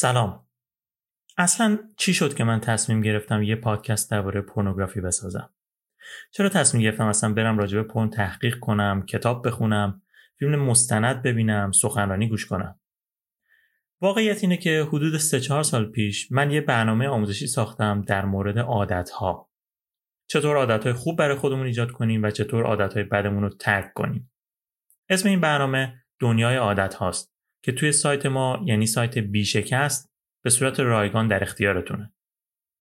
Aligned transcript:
سلام. 0.00 0.46
اصلا 1.38 1.78
چی 1.96 2.14
شد 2.14 2.34
که 2.34 2.44
من 2.44 2.60
تصمیم 2.60 3.00
گرفتم 3.00 3.42
یه 3.42 3.56
پادکست 3.56 4.10
درباره 4.10 4.40
پورنوگرافی 4.40 5.00
بسازم؟ 5.00 5.50
چرا 6.30 6.48
تصمیم 6.48 6.82
گرفتم 6.82 7.06
اصلا 7.06 7.32
برم 7.32 7.58
راجع 7.58 7.78
به 7.78 7.88
پورن 7.88 8.10
تحقیق 8.10 8.58
کنم 8.58 9.06
کتاب 9.06 9.46
بخونم 9.46 10.02
فیلم 10.38 10.62
مستند 10.62 11.22
ببینم 11.22 11.72
سخنرانی 11.72 12.28
گوش 12.28 12.46
کنم؟ 12.46 12.80
واقعیت 14.00 14.42
اینه 14.42 14.56
که 14.56 14.86
حدود 14.88 15.16
3 15.16 15.40
4 15.40 15.62
سال 15.62 15.90
پیش 15.90 16.32
من 16.32 16.50
یه 16.50 16.60
برنامه 16.60 17.08
آموزشی 17.08 17.46
ساختم 17.46 18.02
در 18.02 18.24
مورد 18.24 18.58
عادتها. 18.58 19.50
چطور 20.26 20.56
عادتهای 20.56 20.92
خوب 20.92 21.18
برای 21.18 21.36
خودمون 21.36 21.66
ایجاد 21.66 21.90
کنیم 21.90 22.22
و 22.22 22.30
چطور 22.30 22.66
عادتهای 22.66 23.04
بدمون 23.04 23.42
رو 23.42 23.48
ترک 23.48 23.92
کنیم؟ 23.94 24.32
اسم 25.08 25.28
این 25.28 25.40
برنامه 25.40 25.94
دنیای 26.20 26.56
عادت 26.56 26.94
هاست 26.94 27.29
که 27.62 27.72
توی 27.72 27.92
سایت 27.92 28.26
ما 28.26 28.62
یعنی 28.66 28.86
سایت 28.86 29.18
بیشکست 29.18 30.10
به 30.44 30.50
صورت 30.50 30.80
رایگان 30.80 31.28
در 31.28 31.42
اختیارتونه. 31.42 32.12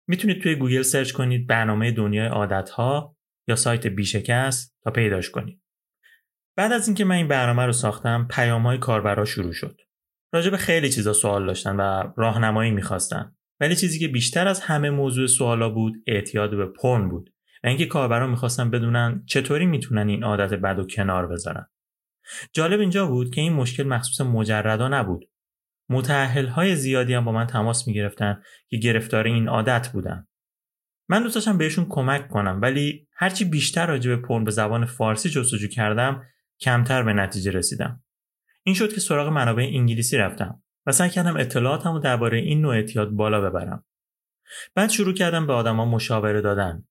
می‌تونید 0.07 0.41
توی 0.41 0.55
گوگل 0.55 0.81
search 0.81 1.11
کنید 1.11 1.47
برنامه 1.47 1.91
دنیای 1.91 2.27
عادت 2.27 2.69
ها 2.69 3.17
یا 3.47 3.55
سایت 3.55 3.87
بیشکست 3.87 4.77
تا 4.83 4.91
پیداش 4.91 5.29
کنید. 5.29 5.61
بعد 6.57 6.71
از 6.71 6.87
اینکه 6.87 7.05
من 7.05 7.15
این 7.15 7.27
برنامه 7.27 7.65
رو 7.65 7.71
ساختم 7.71 8.27
پیام 8.29 8.61
های 8.61 8.77
کاربرا 8.77 9.25
شروع 9.25 9.53
شد. 9.53 9.81
راجع 10.33 10.49
به 10.49 10.57
خیلی 10.57 10.89
چیزا 10.89 11.13
سوال 11.13 11.45
داشتن 11.45 11.75
و 11.75 12.13
راهنمایی 12.17 12.71
می‌خواستن. 12.71 13.35
ولی 13.59 13.75
چیزی 13.75 13.99
که 13.99 14.07
بیشتر 14.07 14.47
از 14.47 14.61
همه 14.61 14.89
موضوع 14.89 15.27
سوالا 15.27 15.69
بود 15.69 16.03
اعتیاد 16.07 16.57
به 16.57 16.65
پورن 16.65 17.09
بود 17.09 17.33
و 17.63 17.67
اینکه 17.67 17.85
کاربرا 17.85 18.27
می‌خواستن 18.27 18.69
بدونن 18.71 19.23
چطوری 19.25 19.65
می‌تونن 19.65 20.09
این 20.09 20.23
عادت 20.23 20.53
بد 20.53 20.87
کنار 20.91 21.27
بذارن. 21.27 21.67
جالب 22.53 22.79
اینجا 22.79 23.07
بود 23.07 23.35
که 23.35 23.41
این 23.41 23.53
مشکل 23.53 23.83
مخصوص 23.83 24.21
مجردا 24.21 24.87
نبود. 24.87 25.29
متعهل 25.89 26.47
های 26.47 26.75
زیادی 26.75 27.13
هم 27.13 27.25
با 27.25 27.31
من 27.31 27.47
تماس 27.47 27.87
می 27.87 27.93
گرفتن 27.93 28.41
که 28.67 28.77
گرفتار 28.77 29.25
این 29.25 29.47
عادت 29.47 29.87
بودن. 29.87 30.27
من 31.09 31.23
دوست 31.23 31.35
داشتم 31.35 31.57
بهشون 31.57 31.85
کمک 31.89 32.27
کنم 32.27 32.59
ولی 32.61 33.07
هرچی 33.13 33.45
بیشتر 33.45 33.87
راجع 33.87 34.15
به 34.15 34.21
پرن 34.21 34.43
به 34.43 34.51
زبان 34.51 34.85
فارسی 34.85 35.29
جستجو 35.29 35.67
کردم 35.67 36.23
کمتر 36.59 37.03
به 37.03 37.13
نتیجه 37.13 37.51
رسیدم. 37.51 38.03
این 38.63 38.75
شد 38.75 38.93
که 38.93 38.99
سراغ 38.99 39.27
منابع 39.27 39.63
انگلیسی 39.63 40.17
رفتم 40.17 40.63
و 40.85 40.91
سعی 40.91 41.09
کردم 41.09 41.37
اطلاعاتم 41.37 41.93
رو 41.93 41.99
درباره 41.99 42.37
این 42.37 42.61
نوع 42.61 42.75
اعتیاد 42.75 43.09
بالا 43.09 43.41
ببرم. 43.41 43.85
بعد 44.75 44.89
شروع 44.89 45.13
کردم 45.13 45.47
به 45.47 45.53
آدما 45.53 45.85
مشاوره 45.85 46.41
دادن 46.41 46.87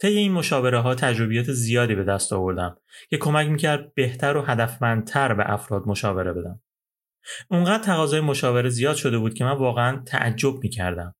طی 0.00 0.08
این 0.08 0.32
مشاوره 0.32 0.80
ها 0.80 0.94
تجربیات 0.94 1.52
زیادی 1.52 1.94
به 1.94 2.04
دست 2.04 2.32
آوردم 2.32 2.76
که 3.10 3.18
کمک 3.18 3.48
می‌کرد 3.48 3.94
بهتر 3.94 4.36
و 4.36 4.42
هدفمندتر 4.42 5.34
به 5.34 5.52
افراد 5.52 5.82
مشاوره 5.86 6.32
بدم. 6.32 6.60
اونقدر 7.50 7.82
تقاضای 7.82 8.20
مشاوره 8.20 8.68
زیاد 8.68 8.96
شده 8.96 9.18
بود 9.18 9.34
که 9.34 9.44
من 9.44 9.58
واقعا 9.58 10.02
تعجب 10.06 10.54
می‌کردم. 10.62 11.14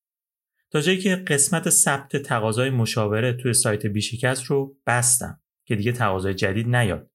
تا 0.71 0.81
جایی 0.81 0.97
که 0.97 1.15
قسمت 1.15 1.69
ثبت 1.69 2.17
تقاضای 2.17 2.69
مشاوره 2.69 3.33
توی 3.33 3.53
سایت 3.53 3.85
بیشکست 3.85 4.43
رو 4.43 4.77
بستم 4.87 5.41
که 5.65 5.75
دیگه 5.75 5.91
تقاضای 5.91 6.33
جدید 6.33 6.75
نیاد. 6.75 7.09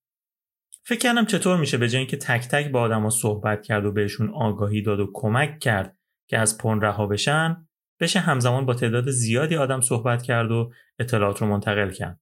فکر 0.85 0.99
کردم 0.99 1.25
چطور 1.25 1.57
میشه 1.57 1.79
به 1.79 1.89
جای 1.89 1.99
اینکه 1.99 2.17
تک 2.17 2.49
تک 2.49 2.71
با 2.71 2.81
آدما 2.81 3.11
صحبت 3.11 3.63
کرد 3.63 3.85
و 3.85 3.93
بهشون 3.93 4.31
آگاهی 4.35 4.83
داد 4.83 5.01
و 5.01 5.11
کمک 5.15 5.59
کرد 5.59 5.97
که 6.27 6.39
از 6.39 6.59
پون 6.59 6.81
رها 6.81 7.07
بشن 7.07 7.69
بشه 8.01 8.21
همزمان 8.21 8.67
با 8.67 8.75
تعداد 8.75 9.11
زیادی 9.11 9.57
آدم 9.57 9.81
صحبت 9.81 10.23
کرد 10.23 10.51
و 10.51 10.73
اطلاعات 10.99 11.41
رو 11.41 11.47
منتقل 11.47 11.91
کرد. 11.91 12.21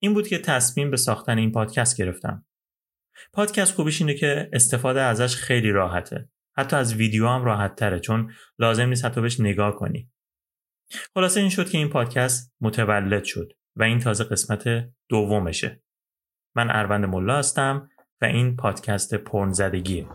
این 0.00 0.14
بود 0.14 0.28
که 0.28 0.38
تصمیم 0.38 0.90
به 0.90 0.96
ساختن 0.96 1.38
این 1.38 1.52
پادکست 1.52 1.96
گرفتم. 1.96 2.46
پادکست 3.32 3.74
خوبیش 3.74 4.00
اینه 4.00 4.14
که 4.14 4.50
استفاده 4.52 5.00
ازش 5.00 5.36
خیلی 5.36 5.70
راحته. 5.70 6.28
حتی 6.56 6.76
از 6.76 6.94
ویدیو 6.94 7.28
هم 7.28 7.44
راحت 7.44 7.76
تره 7.76 8.00
چون 8.00 8.32
لازم 8.58 8.88
نیست 8.88 9.04
حتی 9.04 9.20
بهش 9.20 9.40
نگاه 9.40 9.76
کنی. 9.76 10.10
خلاصه 11.14 11.40
این 11.40 11.50
شد 11.50 11.70
که 11.70 11.78
این 11.78 11.88
پادکست 11.88 12.54
متولد 12.60 13.24
شد 13.24 13.52
و 13.76 13.82
این 13.82 13.98
تازه 13.98 14.24
قسمت 14.24 14.64
دومشه. 15.08 15.82
من 16.56 16.70
اروند 16.70 17.04
ملا 17.04 17.38
هستم 17.38 17.88
و 18.20 18.24
این 18.24 18.56
پادکست 18.56 19.14
پرنزدگیه. 19.14 20.06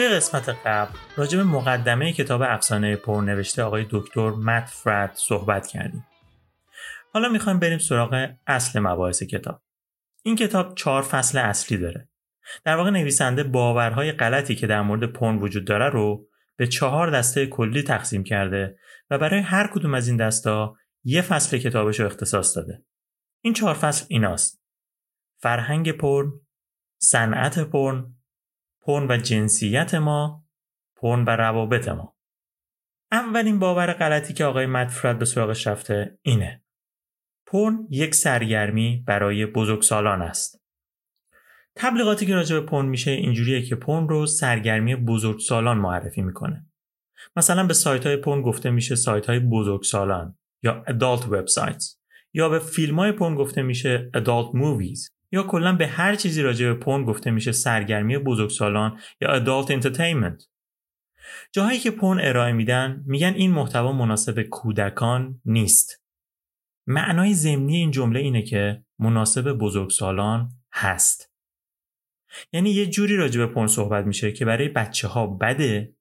توی 0.00 0.08
قسمت 0.08 0.48
قبل 0.48 0.98
راجع 1.16 1.38
به 1.38 1.44
مقدمه 1.44 2.12
کتاب 2.12 2.42
افسانه 2.42 2.96
پر 2.96 3.20
نوشته 3.20 3.62
آقای 3.62 3.86
دکتر 3.90 4.30
مت 4.30 4.68
فرد 4.68 5.12
صحبت 5.14 5.66
کردیم. 5.66 6.06
حالا 7.12 7.28
می‌خوایم 7.28 7.58
بریم 7.58 7.78
سراغ 7.78 8.28
اصل 8.46 8.80
مباحث 8.80 9.22
کتاب. 9.22 9.62
این 10.22 10.36
کتاب 10.36 10.74
چهار 10.74 11.02
فصل 11.02 11.38
اصلی 11.38 11.78
داره. 11.78 12.08
در 12.64 12.76
واقع 12.76 12.90
نویسنده 12.90 13.42
باورهای 13.42 14.12
غلطی 14.12 14.54
که 14.54 14.66
در 14.66 14.82
مورد 14.82 15.12
پون 15.12 15.38
وجود 15.38 15.64
داره 15.64 15.88
رو 15.88 16.28
به 16.56 16.66
چهار 16.66 17.10
دسته 17.10 17.46
کلی 17.46 17.82
تقسیم 17.82 18.24
کرده 18.24 18.78
و 19.10 19.18
برای 19.18 19.40
هر 19.40 19.70
کدوم 19.74 19.94
از 19.94 20.08
این 20.08 20.16
دستا 20.16 20.76
یه 21.04 21.22
فصل 21.22 21.58
کتابش 21.58 22.00
رو 22.00 22.06
اختصاص 22.06 22.56
داده. 22.56 22.84
این 23.40 23.54
چهار 23.54 23.74
فصل 23.74 24.06
ایناست. 24.08 24.62
فرهنگ 25.38 25.92
پرن، 25.92 26.32
صنعت 26.98 27.58
پرن، 27.58 28.14
پرن 28.90 29.06
و 29.10 29.16
جنسیت 29.16 29.94
ما 29.94 30.44
پرن 30.96 31.24
و 31.24 31.30
روابط 31.30 31.88
ما. 31.88 32.16
اولین 33.12 33.58
باور 33.58 33.92
غلطی 33.92 34.34
که 34.34 34.44
آقای 34.44 34.66
مدفرد 34.66 35.18
به 35.18 35.24
سراغش 35.24 35.66
رفته 35.66 36.18
اینه. 36.22 36.64
پرن 37.46 37.86
یک 37.90 38.14
سرگرمی 38.14 39.04
برای 39.06 39.46
بزرگسالان 39.46 40.22
است. 40.22 40.62
تبلیغاتی 41.76 42.26
که 42.26 42.34
راجع 42.34 42.60
به 42.60 42.66
پرن 42.66 42.86
میشه 42.86 43.10
اینجوریه 43.10 43.62
که 43.62 43.76
پرن 43.76 44.08
رو 44.08 44.26
سرگرمی 44.26 44.96
بزرگسالان 44.96 45.78
معرفی 45.78 46.22
می‌کنه. 46.22 46.66
مثلا 47.36 47.66
به 47.66 47.74
سایت 47.74 48.06
های 48.06 48.16
پرن 48.16 48.42
گفته 48.42 48.70
میشه 48.70 48.94
سایت 48.94 49.26
های 49.26 49.38
بزرگسالان 49.38 50.38
یا 50.62 50.84
adult 50.88 51.22
websites 51.22 51.96
یا 52.32 52.48
به 52.48 52.58
فیلم 52.58 52.98
های 52.98 53.12
پرن 53.12 53.34
گفته 53.34 53.62
میشه 53.62 54.10
adult 54.16 54.54
movies. 54.54 55.19
یا 55.32 55.42
کلا 55.42 55.72
به 55.76 55.86
هر 55.86 56.14
چیزی 56.14 56.42
راجع 56.42 56.66
به 56.66 56.74
پون 56.74 57.04
گفته 57.04 57.30
میشه 57.30 57.52
سرگرمی 57.52 58.18
بزرگسالان 58.18 58.98
یا 59.20 59.28
ادالت 59.28 59.70
انترتینمنت 59.70 60.42
جاهایی 61.52 61.78
که 61.78 61.90
پون 61.90 62.20
ارائه 62.20 62.52
میدن 62.52 63.04
میگن 63.06 63.34
این 63.34 63.50
محتوا 63.50 63.92
مناسب 63.92 64.42
کودکان 64.42 65.40
نیست. 65.44 66.04
معنای 66.86 67.34
ضمنی 67.34 67.76
این 67.76 67.90
جمله 67.90 68.20
اینه 68.20 68.42
که 68.42 68.84
مناسب 68.98 69.52
بزرگسالان 69.52 70.50
هست. 70.72 71.32
یعنی 72.52 72.70
یه 72.70 72.86
جوری 72.86 73.16
راجع 73.16 73.40
به 73.40 73.46
پون 73.46 73.66
صحبت 73.66 74.06
میشه 74.06 74.32
که 74.32 74.44
برای 74.44 74.68
بچه 74.68 75.08
ها 75.08 75.26
بده 75.26 75.94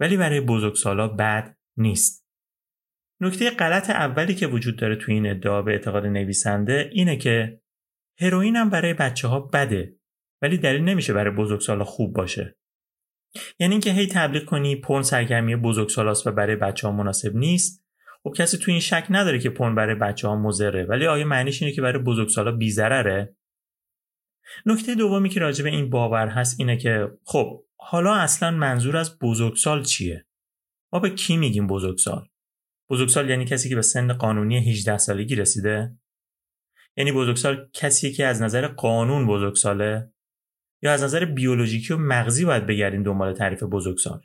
ولی 0.00 0.16
برای 0.16 0.40
بزرگسالا 0.40 1.08
بد 1.08 1.56
نیست. 1.76 2.24
نکته 3.20 3.50
غلط 3.50 3.90
اولی 3.90 4.34
که 4.34 4.46
وجود 4.46 4.76
داره 4.78 4.96
تو 4.96 5.12
این 5.12 5.30
ادعا 5.30 5.62
به 5.62 5.72
اعتقاد 5.72 6.06
نویسنده 6.06 6.90
اینه 6.92 7.16
که 7.16 7.60
هروئین 8.18 8.56
هم 8.56 8.70
برای 8.70 8.94
بچه 8.94 9.28
ها 9.28 9.40
بده 9.40 9.96
ولی 10.42 10.58
دلیل 10.58 10.80
نمیشه 10.80 11.12
برای 11.12 11.34
بزرگسالا 11.34 11.84
خوب 11.84 12.16
باشه. 12.16 12.56
یعنی 13.58 13.74
اینکه 13.74 13.90
هی 13.90 14.06
تبلیغ 14.06 14.44
کنی 14.44 14.76
پرن 14.76 15.02
سرگرمی 15.02 15.56
بزرگسالاست 15.56 16.26
و 16.26 16.32
برای 16.32 16.56
بچه 16.56 16.86
ها 16.86 16.92
مناسب 16.92 17.36
نیست. 17.36 17.84
خب 18.22 18.34
کسی 18.36 18.58
تو 18.58 18.70
این 18.70 18.80
شک 18.80 19.06
نداره 19.10 19.38
که 19.38 19.50
پرن 19.50 19.74
برای 19.74 19.94
بچه 19.94 20.28
ها 20.28 20.36
مزره 20.36 20.84
ولی 20.84 21.06
آیا 21.06 21.24
معنیش 21.24 21.62
اینه 21.62 21.74
که 21.74 21.82
برای 21.82 22.02
بزرگسالا 22.02 22.52
بیزرره 22.52 23.36
نکته 24.66 24.94
دومی 24.94 25.28
که 25.28 25.40
راجع 25.40 25.64
به 25.64 25.70
این 25.70 25.90
باور 25.90 26.28
هست 26.28 26.60
اینه 26.60 26.76
که 26.76 27.08
خب 27.24 27.64
حالا 27.76 28.14
اصلا 28.14 28.50
منظور 28.50 28.96
از 28.96 29.18
بزرگسال 29.18 29.82
چیه؟ 29.82 30.26
ما 30.92 31.00
به 31.00 31.10
کی 31.10 31.36
میگیم 31.36 31.66
بزرگسال؟ 31.66 32.28
بزرگسال 32.90 33.30
یعنی 33.30 33.44
کسی 33.44 33.68
که 33.68 33.74
به 33.74 33.82
سن 33.82 34.12
قانونی 34.12 34.70
18 34.70 34.98
سالگی 34.98 35.34
رسیده؟ 35.34 35.96
یعنی 36.96 37.12
بزرگسال 37.12 37.68
کسی 37.72 38.12
که 38.12 38.26
از 38.26 38.42
نظر 38.42 38.66
قانون 38.66 39.26
بزرگساله 39.26 40.12
یا 40.82 40.92
از 40.92 41.02
نظر 41.02 41.24
بیولوژیکی 41.24 41.94
و 41.94 41.96
مغزی 41.96 42.44
باید 42.44 42.66
بگردین 42.66 43.02
دنبال 43.02 43.34
تعریف 43.34 43.62
بزرگسال؟ 43.62 44.20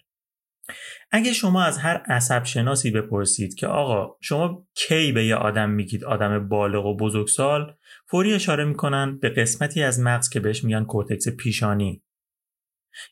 اگه 1.12 1.34
شما 1.34 1.64
از 1.64 1.78
هر 1.78 1.98
عصب 1.98 2.44
شناسی 2.44 2.92
بپرسید 2.92 3.56
که 3.56 3.68
آقا 3.68 4.18
شما 4.22 4.68
کی 4.76 5.12
به 5.12 5.26
یه 5.26 5.36
آدم 5.36 5.70
میگید 5.70 6.04
آدم 6.04 6.48
بالغ 6.48 6.86
و 6.86 6.98
بزرگسال؟ 6.98 7.76
فوری 8.08 8.34
اشاره 8.34 8.66
می‌کنن 8.66 9.18
به 9.18 9.30
قسمتی 9.30 9.84
از 9.84 10.00
مغز 10.00 10.30
که 10.30 10.40
بهش 10.40 10.64
میگن 10.64 10.84
کورتکس 10.84 11.30
پیشانی. 11.30 12.04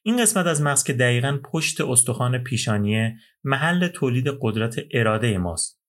این 0.04 0.22
قسمت 0.22 0.46
از 0.46 0.62
مغز 0.62 0.84
که 0.84 0.94
دقیقا 0.94 1.40
پشت 1.52 1.82
استخوان 1.82 2.44
پیشانیه 2.44 3.16
محل 3.44 3.88
تولید 3.88 4.28
قدرت 4.42 4.76
اراده 4.92 5.38
ماست. 5.38 5.82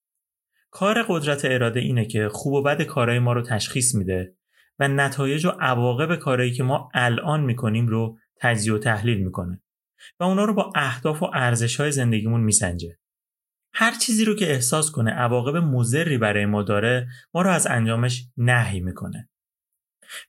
کار 0.71 1.05
قدرت 1.09 1.45
اراده 1.45 1.81
اینه 1.81 2.05
که 2.05 2.29
خوب 2.29 2.53
و 2.53 2.63
بد 2.63 2.83
کارهای 2.83 3.19
ما 3.19 3.33
رو 3.33 3.43
تشخیص 3.43 3.95
میده 3.95 4.35
و 4.79 4.89
نتایج 4.89 5.47
و 5.47 5.49
عواقب 5.49 6.17
کارهایی 6.17 6.53
که 6.53 6.63
ما 6.63 6.91
الان 6.95 7.41
می‌کنیم 7.41 7.87
رو 7.87 8.19
تجزیه 8.41 8.73
و 8.73 8.79
تحلیل 8.79 9.19
می‌کنه 9.19 9.63
و 10.21 10.25
اونا 10.25 10.45
رو 10.45 10.55
با 10.55 10.73
اهداف 10.75 11.23
و 11.23 11.31
ارزش 11.35 11.81
های 11.81 11.93
زندگیمون 11.93 12.41
میسنجه. 12.41 12.99
هر 13.73 13.95
چیزی 13.95 14.25
رو 14.25 14.35
که 14.35 14.51
احساس 14.51 14.91
کنه 14.91 15.11
عواقب 15.11 15.57
مضری 15.57 16.19
برای 16.19 16.47
ما 16.47 16.63
داره 16.63 17.09
ما 17.35 17.43
رو 17.43 17.51
از 17.51 17.67
انجامش 17.67 18.29
نهی 18.37 18.81
می‌کنه. 18.81 19.29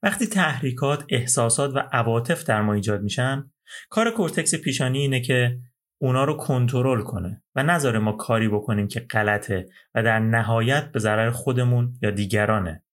وقتی 0.03 0.27
تحریکات، 0.27 1.05
احساسات 1.09 1.75
و 1.75 1.79
عواطف 1.91 2.43
در 2.43 2.61
ما 2.61 2.73
ایجاد 2.73 3.01
میشن 3.01 3.51
کار 3.89 4.11
کورتکس 4.11 4.55
پیشانی 4.55 4.99
اینه 4.99 5.21
که 5.21 5.59
اونا 6.01 6.23
رو 6.23 6.37
کنترل 6.37 7.01
کنه 7.01 7.43
و 7.55 7.63
نذاره 7.63 7.99
ما 7.99 8.11
کاری 8.11 8.47
بکنیم 8.47 8.87
که 8.87 8.99
غلطه 8.99 9.69
و 9.95 10.03
در 10.03 10.19
نهایت 10.19 10.91
به 10.91 10.99
ضرر 10.99 11.31
خودمون 11.31 11.93
یا 12.01 12.11
دیگرانه 12.11 12.83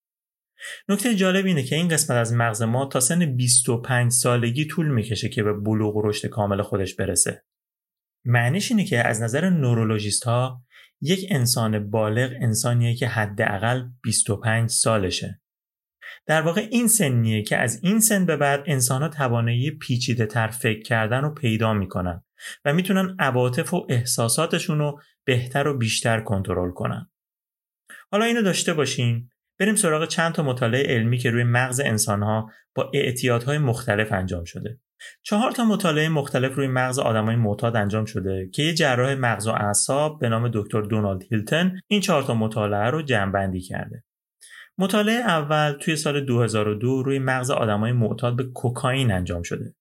نکته 0.88 1.14
جالب 1.14 1.46
اینه 1.46 1.62
که 1.62 1.76
این 1.76 1.88
قسمت 1.88 2.16
از 2.16 2.32
مغز 2.32 2.62
ما 2.62 2.86
تا 2.86 3.00
سن 3.00 3.36
25 3.36 4.12
سالگی 4.12 4.64
طول 4.64 4.88
می‌کشه 4.88 5.28
که 5.28 5.42
به 5.42 5.52
بلوغ 5.52 5.96
و 5.96 6.08
رشد 6.08 6.28
کامل 6.28 6.62
خودش 6.62 6.94
برسه. 6.94 7.44
معنیش 8.24 8.70
اینه 8.70 8.84
که 8.84 9.08
از 9.08 9.22
نظر 9.22 9.50
نورولوژیست 9.50 10.24
ها 10.24 10.62
یک 11.00 11.26
انسان 11.30 11.90
بالغ 11.90 12.32
انسانیه 12.40 12.94
که 12.94 13.06
حداقل 13.06 13.88
25 14.02 14.70
سالشه. 14.70 15.40
در 16.26 16.42
واقع 16.42 16.68
این 16.70 16.88
سنیه 16.88 17.42
که 17.42 17.56
از 17.56 17.80
این 17.82 18.00
سن 18.00 18.26
به 18.26 18.36
بعد 18.36 18.62
انسان 18.66 19.02
ها 19.02 19.08
توانایی 19.08 19.70
پیچیده 19.70 20.26
تر 20.26 20.48
فکر 20.48 20.82
کردن 20.82 21.22
رو 21.22 21.34
پیدا 21.34 21.74
می‌کنن 21.74 22.24
و 22.64 22.72
می‌تونن 22.72 23.16
عواطف 23.18 23.74
و 23.74 23.86
احساساتشون 23.88 24.78
رو 24.78 25.00
بهتر 25.24 25.68
و 25.68 25.78
بیشتر 25.78 26.20
کنترل 26.20 26.70
کنن. 26.70 27.10
حالا 28.10 28.24
اینو 28.24 28.42
داشته 28.42 28.74
باشین 28.74 29.28
بریم 29.58 29.74
سراغ 29.74 30.08
چند 30.08 30.32
تا 30.32 30.42
مطالعه 30.42 30.96
علمی 30.96 31.18
که 31.18 31.30
روی 31.30 31.44
مغز 31.44 31.80
انسانها 31.80 32.50
با 32.74 32.90
اعتیادهای 32.94 33.58
مختلف 33.58 34.12
انجام 34.12 34.44
شده. 34.44 34.80
چهار 35.22 35.50
تا 35.50 35.64
مطالعه 35.64 36.08
مختلف 36.08 36.54
روی 36.54 36.66
مغز 36.66 36.98
آدمای 36.98 37.36
معتاد 37.36 37.76
انجام 37.76 38.04
شده 38.04 38.50
که 38.54 38.62
یه 38.62 38.74
جراح 38.74 39.14
مغز 39.14 39.46
و 39.46 39.50
اعصاب 39.50 40.20
به 40.20 40.28
نام 40.28 40.50
دکتر 40.54 40.80
دونالد 40.80 41.22
هیلتن 41.30 41.80
این 41.86 42.00
چهار 42.00 42.22
تا 42.22 42.34
مطالعه 42.34 42.90
رو 42.90 43.02
جمعبندی 43.02 43.60
کرده. 43.60 44.04
مطالعه 44.78 45.16
اول 45.16 45.72
توی 45.72 45.96
سال 45.96 46.24
2002 46.24 47.02
روی 47.02 47.18
مغز 47.18 47.50
آدمای 47.50 47.92
معتاد 47.92 48.36
به 48.36 48.44
کوکائین 48.44 49.12
انجام 49.12 49.42
شده 49.42 49.74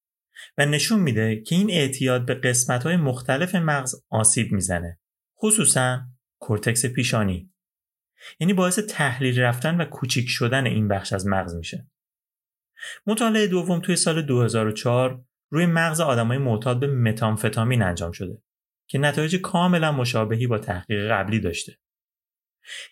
و 0.58 0.66
نشون 0.66 1.00
میده 1.00 1.42
که 1.42 1.56
این 1.56 1.72
اعتیاد 1.72 2.26
به 2.26 2.34
قسمت‌های 2.34 2.98
مختلف 2.98 3.56
مغز 3.56 3.96
آسیب 4.10 4.52
می‌زنه. 4.52 5.00
خصوصا 5.42 6.02
کورتکس 6.40 6.86
پیشانی 6.86 7.52
یعنی 8.40 8.54
باعث 8.54 8.80
تحلیل 8.80 9.40
رفتن 9.40 9.82
و 9.82 9.86
کوچیک 9.86 10.26
شدن 10.28 10.66
این 10.66 10.88
بخش 10.88 11.14
از 11.14 11.28
مغز 11.28 11.56
میشه 11.56 11.88
مطالعه 13.06 13.48
دوم 13.48 13.80
توی 13.80 13.96
سال 13.96 14.22
2004 14.22 15.26
روی 15.52 15.66
مغز 15.66 16.02
آدمای 16.02 16.38
معتاد 16.38 16.80
به 16.80 16.88
متامفتامین 16.88 17.82
انجام 17.82 18.12
شده 18.12 18.42
که 18.88 18.98
نتایج 18.98 19.36
کاملا 19.36 19.92
مشابهی 19.92 20.48
با 20.48 20.58
تحقیق 20.58 21.12
قبلی 21.12 21.40
داشته 21.40 21.78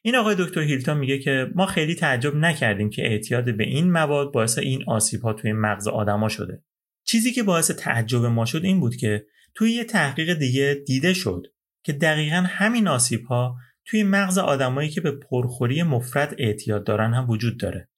این 0.02 0.16
آقای 0.16 0.36
دکتر 0.40 0.62
هیلتون 0.62 0.98
میگه 0.98 1.20
که 1.20 1.48
ما 1.56 1.66
خیلی 1.66 1.96
تعجب 1.96 2.36
نکردیم 2.36 2.90
که 2.90 3.02
اعتیاد 3.02 3.58
به 3.58 3.64
این 3.64 3.92
مواد 3.92 4.32
باعث 4.32 4.58
این 4.58 4.84
آسیب 4.88 5.22
ها 5.22 5.34
توی 5.34 5.54
مغز 5.54 5.88
آدما 5.88 6.30
شده 6.30 6.64
چیزی 7.06 7.32
که 7.32 7.44
باعث 7.44 7.72
تعجب 7.72 8.26
ما 8.26 8.46
شد 8.46 8.66
این 8.66 8.80
بود 8.80 8.96
که 8.96 9.26
توی 9.56 9.72
یه 9.72 9.84
تحقیق 9.84 10.34
دیگه 10.34 10.84
دیده 10.86 11.14
شد 11.14 11.48
که 11.84 11.94
دقیقا 11.94 12.44
همین 12.48 12.88
آسیب 12.88 13.26
ها 13.26 13.56
توی 13.86 14.04
مغز 14.04 14.38
آدمایی 14.38 14.90
که 14.90 15.02
به 15.02 15.12
پرخوری 15.12 15.84
مفرد 15.84 16.36
اعتیاد 16.38 16.84
دارن 16.84 17.14
هم 17.14 17.30
وجود 17.30 17.60
داره. 17.60 17.90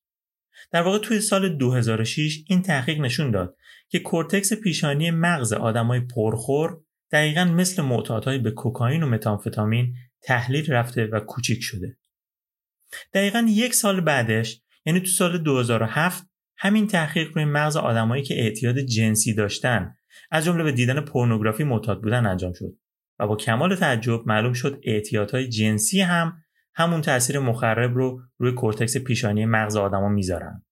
در 0.71 0.81
واقع 0.81 0.97
توی 0.97 1.21
سال 1.21 1.57
2006 1.57 2.43
این 2.47 2.61
تحقیق 2.61 2.99
نشون 2.99 3.31
داد 3.31 3.55
که 3.89 3.99
کورتکس 3.99 4.53
پیشانی 4.53 5.11
مغز 5.11 5.53
آدمای 5.53 5.99
پرخور 5.99 6.77
دقیقا 7.11 7.45
مثل 7.45 7.81
معتادهای 7.81 8.37
به 8.37 8.51
کوکائین 8.51 9.03
و 9.03 9.09
متامفتامین 9.09 9.95
تحلیل 10.25 10.71
رفته 10.71 11.05
و 11.05 11.19
کوچیک 11.19 11.61
شده. 11.61 11.97
دقیقا 13.13 13.45
یک 13.49 13.73
سال 13.73 14.01
بعدش 14.01 14.61
یعنی 14.85 14.99
تو 14.99 15.05
سال 15.05 15.37
2007 15.37 16.23
همین 16.57 16.87
تحقیق 16.87 17.31
روی 17.35 17.45
مغز 17.45 17.77
آدمایی 17.77 18.23
که 18.23 18.35
اعتیاد 18.35 18.79
جنسی 18.79 19.33
داشتن 19.33 19.95
از 20.31 20.45
جمله 20.45 20.63
به 20.63 20.71
دیدن 20.71 21.01
پورنوگرافی 21.01 21.63
معتاد 21.63 22.01
بودن 22.01 22.25
انجام 22.25 22.53
شد 22.53 22.77
و 23.19 23.27
با 23.27 23.35
کمال 23.35 23.75
تعجب 23.75 24.27
معلوم 24.27 24.53
شد 24.53 24.81
اعتیادهای 24.83 25.47
جنسی 25.47 26.01
هم 26.01 26.37
همون 26.75 27.01
تاثیر 27.01 27.39
مخرب 27.39 27.95
رو 27.95 28.21
روی 28.37 28.51
کورتکس 28.51 28.97
پیشانی 28.97 29.45
مغز 29.45 29.75
آدما 29.75 30.09
می‌ذارن. 30.09 30.65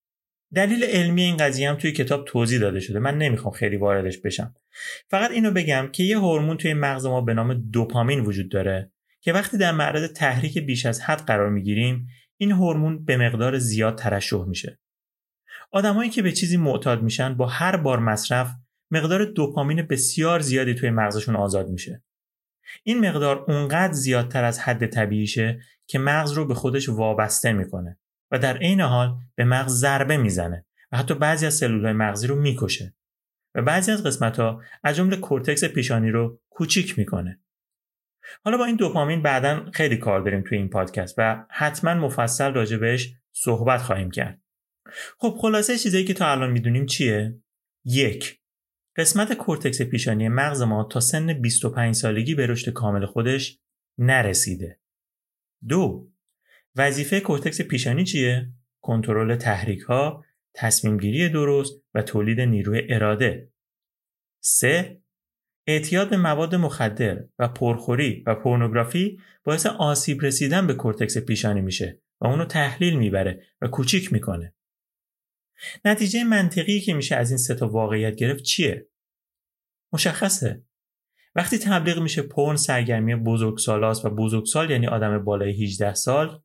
دلیل 0.54 0.84
علمی 0.84 1.22
این 1.22 1.36
قضیه 1.36 1.70
هم 1.70 1.76
توی 1.76 1.92
کتاب 1.92 2.24
توضیح 2.24 2.60
داده 2.60 2.80
شده. 2.80 2.98
من 2.98 3.18
نمی‌خوام 3.18 3.54
خیلی 3.54 3.76
واردش 3.76 4.18
بشم. 4.18 4.54
فقط 5.10 5.30
اینو 5.30 5.50
بگم 5.50 5.88
که 5.92 6.02
یه 6.02 6.18
هورمون 6.18 6.56
توی 6.56 6.74
مغز 6.74 7.06
ما 7.06 7.20
به 7.20 7.34
نام 7.34 7.54
دوپامین 7.54 8.20
وجود 8.20 8.50
داره. 8.50 8.92
که 9.24 9.32
وقتی 9.32 9.58
در 9.58 9.72
معرض 9.72 10.12
تحریک 10.12 10.58
بیش 10.58 10.86
از 10.86 11.00
حد 11.00 11.20
قرار 11.20 11.50
می‌گیریم 11.50 12.06
این 12.36 12.52
هورمون 12.52 13.04
به 13.04 13.16
مقدار 13.16 13.58
زیاد 13.58 13.98
ترشح 13.98 14.44
میشه. 14.44 14.78
آدمایی 15.70 16.10
که 16.10 16.22
به 16.22 16.32
چیزی 16.32 16.56
معتاد 16.56 17.02
میشن 17.02 17.34
با 17.34 17.46
هر 17.46 17.76
بار 17.76 17.98
مصرف 17.98 18.54
مقدار 18.90 19.24
دوپامین 19.24 19.82
بسیار 19.82 20.40
زیادی 20.40 20.74
توی 20.74 20.90
مغزشون 20.90 21.36
آزاد 21.36 21.68
میشه. 21.68 22.02
این 22.82 23.08
مقدار 23.08 23.44
اونقدر 23.48 23.92
زیادتر 23.92 24.44
از 24.44 24.58
حد 24.58 24.86
طبیعیشه 24.86 25.60
که 25.86 25.98
مغز 25.98 26.32
رو 26.32 26.46
به 26.46 26.54
خودش 26.54 26.88
وابسته 26.88 27.52
می‌کنه 27.52 27.98
و 28.30 28.38
در 28.38 28.58
عین 28.58 28.80
حال 28.80 29.16
به 29.34 29.44
مغز 29.44 29.72
ضربه 29.72 30.16
می‌زنه 30.16 30.66
و 30.92 30.96
حتی 30.96 31.14
بعضی 31.14 31.46
از 31.46 31.54
سلولهای 31.54 31.92
مغزی 31.92 32.26
رو 32.26 32.36
می‌کشه. 32.36 32.94
و 33.54 33.62
بعضی 33.62 33.92
از 33.92 34.02
قسمت 34.02 34.40
ها 34.40 34.62
از 34.84 34.96
جمله 34.96 35.16
کورتکس 35.16 35.64
پیشانی 35.64 36.10
رو 36.10 36.40
کوچیک 36.50 36.98
می‌کنه. 36.98 37.43
حالا 38.44 38.56
با 38.56 38.64
این 38.64 38.76
دوپامین 38.76 39.22
بعدا 39.22 39.70
خیلی 39.72 39.96
کار 39.96 40.20
داریم 40.20 40.42
توی 40.42 40.58
این 40.58 40.68
پادکست 40.68 41.14
و 41.18 41.46
حتما 41.50 41.94
مفصل 41.94 42.52
راجع 42.52 42.76
بهش 42.76 43.14
صحبت 43.32 43.82
خواهیم 43.82 44.10
کرد 44.10 44.40
خب 45.18 45.36
خلاصه 45.40 45.78
چیزایی 45.78 46.04
که 46.04 46.14
تا 46.14 46.30
الان 46.30 46.50
می‌دونیم 46.50 46.86
چیه 46.86 47.38
یک 47.84 48.40
قسمت 48.96 49.32
کورتکس 49.32 49.82
پیشانی 49.82 50.28
مغز 50.28 50.62
ما 50.62 50.84
تا 50.84 51.00
سن 51.00 51.32
25 51.32 51.94
سالگی 51.94 52.34
به 52.34 52.46
رشد 52.46 52.72
کامل 52.72 53.06
خودش 53.06 53.58
نرسیده. 53.98 54.80
دو 55.68 56.10
وظیفه 56.76 57.20
کورتکس 57.20 57.60
پیشانی 57.60 58.04
چیه؟ 58.04 58.52
کنترل 58.80 59.36
تحریک 59.36 59.80
ها، 59.80 60.24
تصمیم 60.54 60.98
گیری 60.98 61.28
درست 61.28 61.74
و 61.94 62.02
تولید 62.02 62.40
نیروی 62.40 62.82
اراده. 62.88 63.52
سه 64.40 65.02
اعتیاد 65.66 66.10
به 66.10 66.16
مواد 66.16 66.54
مخدر 66.54 67.24
و 67.38 67.48
پرخوری 67.48 68.24
و 68.26 68.34
پورنوگرافی 68.34 69.20
باعث 69.44 69.66
آسیب 69.66 70.22
رسیدن 70.22 70.66
به 70.66 70.74
کورتکس 70.74 71.18
پیشانی 71.18 71.60
میشه 71.60 72.00
و 72.20 72.26
اونو 72.26 72.44
تحلیل 72.44 72.96
می‌بره 72.96 73.42
و 73.60 73.68
کوچیک 73.68 74.12
می‌کنه. 74.12 74.54
نتیجه 75.84 76.24
منطقی 76.24 76.80
که 76.80 76.94
میشه 76.94 77.16
از 77.16 77.30
این 77.30 77.38
سه 77.38 77.54
تا 77.54 77.68
واقعیت 77.68 78.16
گرفت 78.16 78.42
چیه؟ 78.42 78.88
مشخصه. 79.92 80.62
وقتی 81.34 81.58
تبلیغ 81.58 81.98
میشه 82.02 82.22
پورن 82.22 82.56
سرگرمی 82.56 83.14
بزرگسالاست 83.14 84.04
و 84.04 84.10
بزرگسال 84.10 84.70
یعنی 84.70 84.86
آدم 84.86 85.24
بالای 85.24 85.64
18 85.64 85.94
سال 85.94 86.42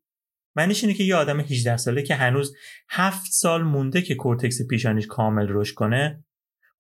معنیش 0.56 0.84
اینه 0.84 0.96
که 0.96 1.04
یه 1.04 1.16
آدم 1.16 1.40
18 1.40 1.78
ساله 1.78 2.02
که 2.02 2.16
هنوز 2.16 2.56
7 2.90 3.32
سال 3.32 3.64
مونده 3.64 4.02
که 4.02 4.16
کورتکس 4.16 4.68
پیشانیش 4.68 5.08
کامل 5.08 5.48
رشد 5.50 5.76
کنه 5.76 6.24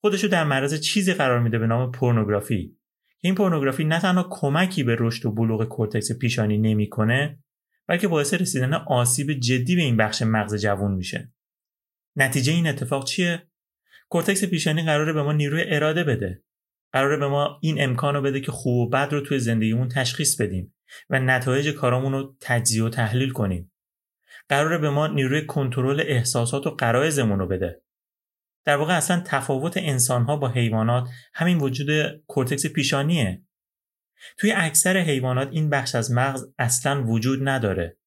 خودشو 0.01 0.27
در 0.27 0.43
معرض 0.43 0.79
چیزی 0.79 1.13
قرار 1.13 1.39
میده 1.39 1.59
به 1.59 1.67
نام 1.67 1.91
پورنوگرافی. 1.91 2.77
این 3.21 3.35
پورنوگرافی 3.35 3.83
نه 3.83 3.99
تنها 3.99 4.27
کمکی 4.29 4.83
به 4.83 4.95
رشد 4.99 5.25
و 5.25 5.31
بلوغ 5.31 5.63
کورتکس 5.63 6.11
پیشانی 6.11 6.57
نمی‌کنه 6.57 7.39
بلکه 7.87 8.07
باعث 8.07 8.33
رسیدن 8.33 8.73
آسیب 8.73 9.33
جدی 9.33 9.75
به 9.75 9.81
این 9.81 9.97
بخش 9.97 10.21
مغز 10.21 10.55
جوون 10.55 10.91
میشه. 10.91 11.31
نتیجه 12.15 12.53
این 12.53 12.67
اتفاق 12.67 13.05
چیه؟ 13.05 13.47
کورتکس 14.09 14.43
پیشانی 14.43 14.83
قراره 14.83 15.13
به 15.13 15.23
ما 15.23 15.33
نیروی 15.33 15.63
اراده 15.67 16.03
بده. 16.03 16.43
قراره 16.93 17.17
به 17.17 17.27
ما 17.27 17.59
این 17.61 17.83
امکان 17.83 18.13
رو 18.13 18.21
بده 18.21 18.41
که 18.41 18.51
خوب 18.51 18.87
و 18.87 18.89
بد 18.89 19.13
رو 19.13 19.21
توی 19.21 19.39
زندگیمون 19.39 19.87
تشخیص 19.87 20.41
بدیم 20.41 20.75
و 21.09 21.19
نتایج 21.19 21.69
کارامون 21.69 22.11
رو 22.11 22.35
تجزیه 22.41 22.83
و 22.83 22.89
تحلیل 22.89 23.29
کنیم. 23.29 23.71
قراره 24.49 24.77
به 24.77 24.89
ما 24.89 25.07
نیروی 25.07 25.45
کنترل 25.45 25.99
احساسات 25.99 26.67
و 26.67 26.69
غرایزمون 26.69 27.39
رو 27.39 27.47
بده. 27.47 27.81
در 28.65 28.77
واقع 28.77 28.97
اصلا 28.97 29.21
تفاوت 29.25 29.77
انسانها 29.77 30.35
با 30.35 30.49
حیوانات 30.49 31.09
همین 31.33 31.57
وجود 31.57 32.21
کورتکس 32.27 32.65
پیشانیه. 32.65 33.43
توی 34.37 34.51
اکثر 34.51 34.97
حیوانات 34.97 35.49
این 35.51 35.69
بخش 35.69 35.95
از 35.95 36.11
مغز 36.11 36.45
اصلا 36.59 37.03
وجود 37.03 37.49
نداره. 37.49 37.97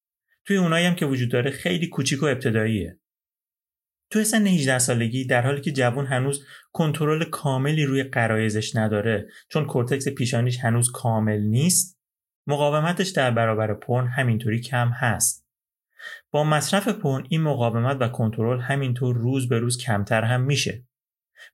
توی 0.45 0.57
اونایی 0.57 0.85
هم 0.85 0.95
که 0.95 1.05
وجود 1.05 1.31
داره 1.31 1.51
خیلی 1.51 1.87
کوچیک 1.87 2.23
و 2.23 2.25
ابتداییه. 2.25 2.99
توی 4.09 4.23
سن 4.23 4.47
18 4.47 4.79
سالگی 4.79 5.25
در 5.25 5.41
حالی 5.41 5.61
که 5.61 5.71
جوون 5.71 6.05
هنوز 6.05 6.45
کنترل 6.71 7.23
کاملی 7.23 7.85
روی 7.85 8.03
غرایزش 8.03 8.75
نداره 8.75 9.27
چون 9.49 9.65
کورتکس 9.65 10.07
پیشانیش 10.07 10.59
هنوز 10.59 10.91
کامل 10.91 11.41
نیست 11.41 11.99
مقاومتش 12.47 13.09
در 13.09 13.31
برابر 13.31 13.73
پرن 13.73 14.07
همینطوری 14.07 14.61
کم 14.61 14.89
هست. 14.89 15.42
با 16.31 16.43
مصرف 16.43 16.87
پرن 16.87 17.23
این 17.29 17.41
مقاومت 17.41 17.97
و 17.99 18.07
کنترل 18.07 18.59
همینطور 18.59 19.15
روز 19.15 19.49
به 19.49 19.59
روز 19.59 19.77
کمتر 19.77 20.23
هم 20.23 20.41
میشه. 20.41 20.85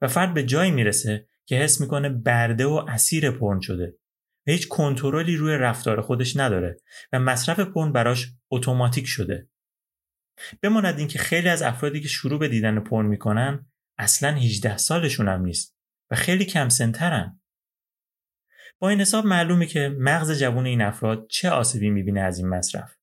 و 0.02 0.08
فرد 0.08 0.34
به 0.34 0.44
جایی 0.44 0.72
می‌رسه 0.72 1.28
که 1.46 1.56
حس 1.56 1.82
می‌کنه 1.82 2.10
برده 2.10 2.66
و 2.66 2.86
اسیر 2.88 3.32
پرن 3.32 3.60
شده. 3.60 3.96
و 4.48 4.52
هیچ 4.52 4.68
کنترلی 4.68 5.36
روی 5.36 5.58
رفتار 5.58 6.02
خودش 6.02 6.38
نداره 6.38 6.78
و 7.14 7.20
مصرف 7.20 7.60
پرن 7.60 7.92
براش 7.92 8.28
اتوماتیک 8.52 9.08
شده. 9.08 9.50
بماند 10.62 11.00
اینکه 11.00 11.20
خیلی 11.20 11.50
از 11.50 11.62
افرادی 11.62 12.02
که 12.02 12.08
شروع 12.08 12.40
به 12.40 12.48
دیدن 12.48 12.80
پرن 12.80 13.06
می‌کنن 13.06 13.66
اصلا 13.98 14.32
18 14.32 14.78
سالشون 14.78 15.28
هم 15.28 15.42
نیست 15.42 15.76
و 16.12 16.16
خیلی 16.16 16.46
کم 16.46 16.70
سنترن. 16.70 17.42
با 18.80 18.90
این 18.90 19.02
حساب 19.02 19.26
معلومه 19.26 19.66
که 19.66 19.96
مغز 20.00 20.40
جوون 20.40 20.66
این 20.66 20.82
افراد 20.82 21.28
چه 21.28 21.50
آسیبی 21.50 21.90
می‌بینه 21.90 22.22
از 22.22 22.38
این 22.38 22.48
مصرف. 22.48 22.99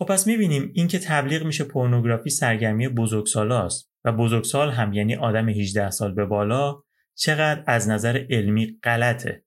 خب 0.00 0.06
پس 0.06 0.26
می‌بینیم 0.26 0.70
اینکه 0.74 0.98
تبلیغ 0.98 1.44
میشه 1.44 1.64
پورنوگرافی 1.64 2.30
سرگرمی 2.30 2.88
بزرگسالاست 2.88 3.90
و 4.04 4.12
بزرگسال 4.12 4.70
هم 4.70 4.92
یعنی 4.92 5.16
آدم 5.16 5.48
18 5.48 5.90
سال 5.90 6.14
به 6.14 6.26
بالا 6.26 6.82
چقدر 7.14 7.64
از 7.66 7.88
نظر 7.88 8.26
علمی 8.30 8.78
غلطه 8.82 9.44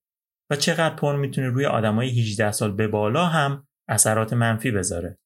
و 0.50 0.56
چقدر 0.56 0.96
پرن 0.96 1.20
می‌تونه 1.20 1.48
روی 1.48 1.66
آدمای 1.66 2.22
18 2.22 2.52
سال 2.52 2.76
به 2.76 2.88
بالا 2.88 3.26
هم 3.26 3.68
اثرات 3.88 4.34
منفی 4.34 4.72
بذاره. 4.72 5.18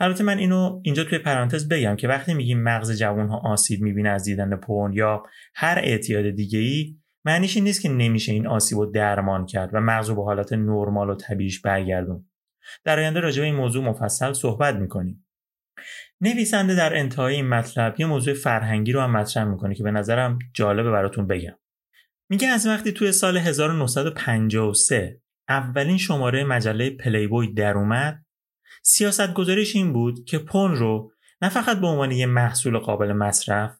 البته 0.00 0.24
من 0.24 0.38
اینو 0.38 0.80
اینجا 0.84 1.04
توی 1.04 1.18
پرانتز 1.18 1.68
بگم 1.68 1.96
که 1.96 2.08
وقتی 2.08 2.34
میگیم 2.34 2.62
مغز 2.62 2.98
جوان 2.98 3.28
ها 3.28 3.38
آسیب 3.38 3.80
می‌بینه 3.82 4.08
از 4.08 4.24
دیدن 4.24 4.56
پرن 4.56 4.92
یا 4.92 5.22
هر 5.54 5.78
اعتیاد 5.82 6.30
دیگه 6.30 6.58
ای 6.58 6.96
معنیش 7.24 7.56
این 7.56 7.64
نیست 7.64 7.82
که 7.82 7.88
نمیشه 7.88 8.32
این 8.32 8.46
آسیب 8.46 8.78
رو 8.78 8.86
درمان 8.86 9.46
کرد 9.46 9.70
و 9.72 9.80
مغز 9.80 10.08
رو 10.08 10.14
به 10.14 10.24
حالت 10.24 10.52
نرمال 10.52 11.10
و 11.10 11.14
طبیعیش 11.14 11.60
برگردون. 11.60 12.26
در 12.84 12.98
آینده 12.98 13.20
راجع 13.20 13.40
به 13.40 13.46
این 13.46 13.54
موضوع 13.54 13.84
مفصل 13.84 14.32
صحبت 14.32 14.74
می‌کنیم 14.74 15.26
نویسنده 16.20 16.74
در 16.74 16.96
انتهای 16.96 17.34
این 17.34 17.48
مطلب 17.48 18.00
یه 18.00 18.06
موضوع 18.06 18.34
فرهنگی 18.34 18.92
رو 18.92 19.00
هم 19.00 19.10
مطرح 19.10 19.44
می‌کنه 19.44 19.74
که 19.74 19.82
به 19.82 19.90
نظرم 19.90 20.38
جالبه 20.54 20.90
براتون 20.90 21.26
بگم 21.26 21.58
میگه 22.30 22.48
از 22.48 22.66
وقتی 22.66 22.92
توی 22.92 23.12
سال 23.12 23.36
1953 23.36 25.20
اولین 25.48 25.98
شماره 25.98 26.44
مجله 26.44 26.90
پلیبوی 26.90 27.52
در 27.52 27.78
اومد 27.78 28.24
سیاست 28.82 29.34
گذاریش 29.34 29.76
این 29.76 29.92
بود 29.92 30.24
که 30.24 30.38
پون 30.38 30.76
رو 30.76 31.12
نه 31.42 31.48
فقط 31.48 31.80
به 31.80 31.86
عنوان 31.86 32.12
یه 32.12 32.26
محصول 32.26 32.78
قابل 32.78 33.12
مصرف 33.12 33.78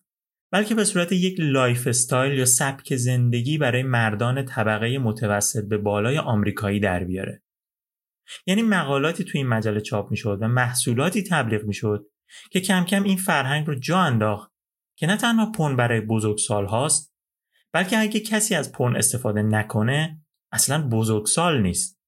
بلکه 0.52 0.74
به 0.74 0.84
صورت 0.84 1.12
یک 1.12 1.36
lifestyle 1.38 2.38
یا 2.38 2.44
سبک 2.44 2.96
زندگی 2.96 3.58
برای 3.58 3.82
مردان 3.82 4.44
طبقه 4.44 4.98
متوسط 4.98 5.64
به 5.64 5.78
بالای 5.78 6.18
آمریکایی 6.18 6.80
در 6.80 7.04
بیاره. 7.04 7.43
یعنی 8.47 8.62
مقالاتی 8.62 9.25
توی 9.25 9.38
این 9.40 9.49
مجله 9.49 9.81
چاپ 9.81 10.11
می‌شد 10.11 10.38
و 10.40 10.49
محصولاتی 10.49 11.23
تبلیغ 11.23 11.64
می‌شد 11.64 12.07
که 12.50 12.61
کم 12.61 12.85
کم 12.85 13.02
این 13.02 13.16
فرهنگ 13.16 13.66
رو 13.66 13.75
جا 13.75 13.99
انداخت 13.99 14.52
که 14.97 15.07
نه 15.07 15.16
تنها 15.16 15.52
پورن 15.52 15.76
برای 15.76 16.00
بزرگسال 16.00 16.66
هاست 16.66 17.14
بلکه 17.73 17.99
اگه 17.99 18.21
کسی 18.21 18.54
از 18.54 18.73
پورن 18.73 18.96
استفاده 18.97 19.43
نکنه 19.43 20.21
اصلا 20.52 20.88
بزرگسال 20.88 21.62
نیست. 21.62 22.00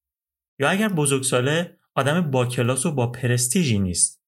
یا 0.59 0.69
اگر 0.69 0.89
بزرگساله 0.89 1.79
آدم 1.95 2.31
با 2.31 2.47
کلاس 2.47 2.87
و 2.87 2.93
با 2.93 3.07
پرستیژی 3.13 3.79
نیست. 3.79 4.23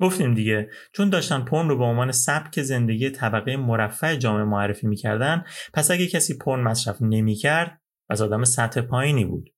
گفتیم 0.00 0.34
دیگه 0.34 0.70
چون 0.92 1.10
داشتن 1.10 1.44
پرن 1.44 1.68
رو 1.68 1.78
به 1.78 1.84
عنوان 1.84 2.12
سبک 2.12 2.62
زندگی 2.62 3.10
طبقه 3.10 3.56
مرفع 3.56 4.16
جامعه 4.16 4.44
معرفی 4.44 4.86
می‌کردن 4.86 5.44
پس 5.74 5.90
اگه 5.90 6.06
کسی 6.06 6.38
پرن 6.38 6.60
مصرف 6.60 6.96
نمی‌کرد 7.00 7.82
از 8.10 8.22
آدم 8.22 8.44
سطح 8.44 8.80
پایینی 8.80 9.24
بود. 9.24 9.51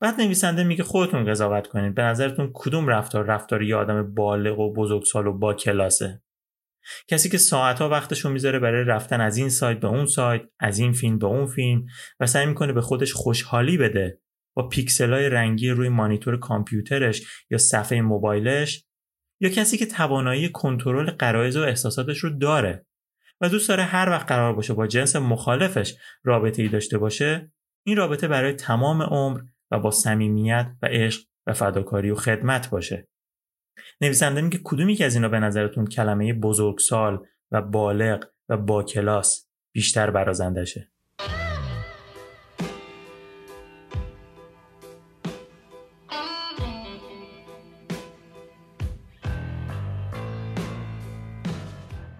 بعد 0.00 0.20
نویسنده 0.20 0.64
میگه 0.64 0.84
خودتون 0.84 1.24
قضاوت 1.24 1.66
کنید. 1.66 1.94
به 1.94 2.02
نظرتون 2.02 2.50
کدوم 2.54 2.88
رفتار 2.88 3.24
رفتاری 3.24 3.66
یه 3.66 3.76
آدم 3.76 4.14
بالغ 4.14 4.58
و 4.58 4.72
بزرگسال 4.72 5.26
و 5.26 5.38
با 5.38 5.54
کلاسه؟ 5.54 6.22
کسی 7.08 7.28
که 7.28 7.38
ساعتها 7.38 7.88
وقتشو 7.88 8.30
می‌ذاره 8.30 8.58
برای 8.58 8.84
رفتن 8.84 9.20
از 9.20 9.36
این 9.36 9.48
سایت 9.48 9.80
به 9.80 9.88
اون 9.88 10.06
سایت 10.06 10.42
از 10.60 10.78
این 10.78 10.92
فیلم 10.92 11.18
به 11.18 11.26
اون 11.26 11.46
فیلم 11.46 11.86
و 12.20 12.26
سعی 12.26 12.46
می‌کنه 12.46 12.72
به 12.72 12.80
خودش 12.80 13.12
خوشحالی 13.12 13.78
بده 13.78 14.20
با 14.56 14.70
های 15.00 15.28
رنگی 15.28 15.70
روی 15.70 15.88
مانیتور 15.88 16.38
کامپیوترش 16.38 17.22
یا 17.50 17.58
صفحه 17.58 18.00
موبایلش 18.00 18.84
یا 19.40 19.48
کسی 19.48 19.76
که 19.76 19.86
توانایی 19.86 20.48
کنترل 20.48 21.10
قرایز 21.10 21.56
و 21.56 21.60
احساساتش 21.62 22.18
رو 22.18 22.38
داره 22.38 22.86
و 23.40 23.48
دوست 23.48 23.68
داره 23.68 23.82
هر 23.82 24.08
وقت 24.08 24.28
قرار 24.28 24.52
باشه 24.52 24.74
با 24.74 24.86
جنس 24.86 25.16
مخالفش 25.16 25.94
رابطه 26.24 26.62
ای 26.62 26.68
داشته 26.68 26.98
باشه 26.98 27.52
این 27.86 27.96
رابطه 27.96 28.28
برای 28.28 28.52
تمام 28.52 29.02
عمر 29.02 29.40
و 29.70 29.78
با 29.78 29.90
صمیمیت 29.90 30.66
و 30.82 30.86
عشق 30.86 31.22
و 31.46 31.52
فداکاری 31.52 32.10
و 32.10 32.14
خدمت 32.14 32.70
باشه. 32.70 33.08
نویسنده 34.00 34.40
میگه 34.40 34.60
کدومی 34.64 34.94
که 34.94 35.04
از 35.04 35.14
اینا 35.14 35.28
به 35.28 35.38
نظرتون 35.40 35.86
کلمه 35.86 36.32
بزرگسال 36.32 37.26
و 37.50 37.62
بالغ 37.62 38.24
و 38.48 38.56
با 38.56 38.82
کلاس 38.82 39.48
بیشتر 39.72 40.10
برازندشه 40.10 40.88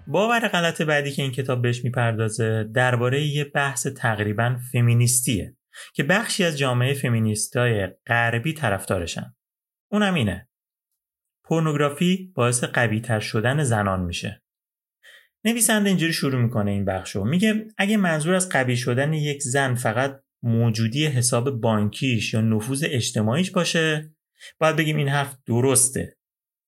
باور 0.07 0.49
غلط 0.49 0.83
بعدی 0.83 1.11
که 1.11 1.23
این 1.23 1.33
کتاب 1.33 1.63
بهش 1.63 1.85
می‌پردازه 1.85 2.65
درباره 2.75 3.23
یه 3.23 3.45
بحث 3.45 3.87
تقریبا 3.87 4.57
فمینیستیه. 4.73 5.58
که 5.95 6.03
بخشی 6.03 6.45
از 6.45 6.59
جامعه 6.59 6.95
فمینیستای 6.95 7.87
غربی 8.07 8.53
طرفدارشن. 8.53 9.35
اونم 9.91 10.15
اینه. 10.15 10.49
پورنوگرافی 11.45 12.33
باعث 12.35 12.65
قویتر 12.65 13.21
شدن 13.21 13.63
زنان 13.63 14.01
میشه. 14.01 14.43
نویسنده 15.45 15.89
اینجوری 15.89 16.13
شروع 16.13 16.43
می‌کنه 16.43 16.71
این 16.71 16.85
بخشو 16.85 17.25
میگه 17.25 17.67
اگه 17.79 17.97
منظور 17.97 18.35
از 18.35 18.49
قوی 18.49 18.77
شدن 18.77 19.13
یک 19.13 19.43
زن 19.43 19.75
فقط 19.75 20.21
موجودی 20.43 21.07
حساب 21.07 21.51
بانکیش 21.51 22.35
یا 22.35 22.41
نفوذ 22.41 22.85
اجتماعیش 22.87 23.51
باشه 23.51 24.15
باید 24.59 24.77
بگیم 24.77 24.97
این 24.97 25.09
حرف 25.09 25.37
درسته. 25.47 26.17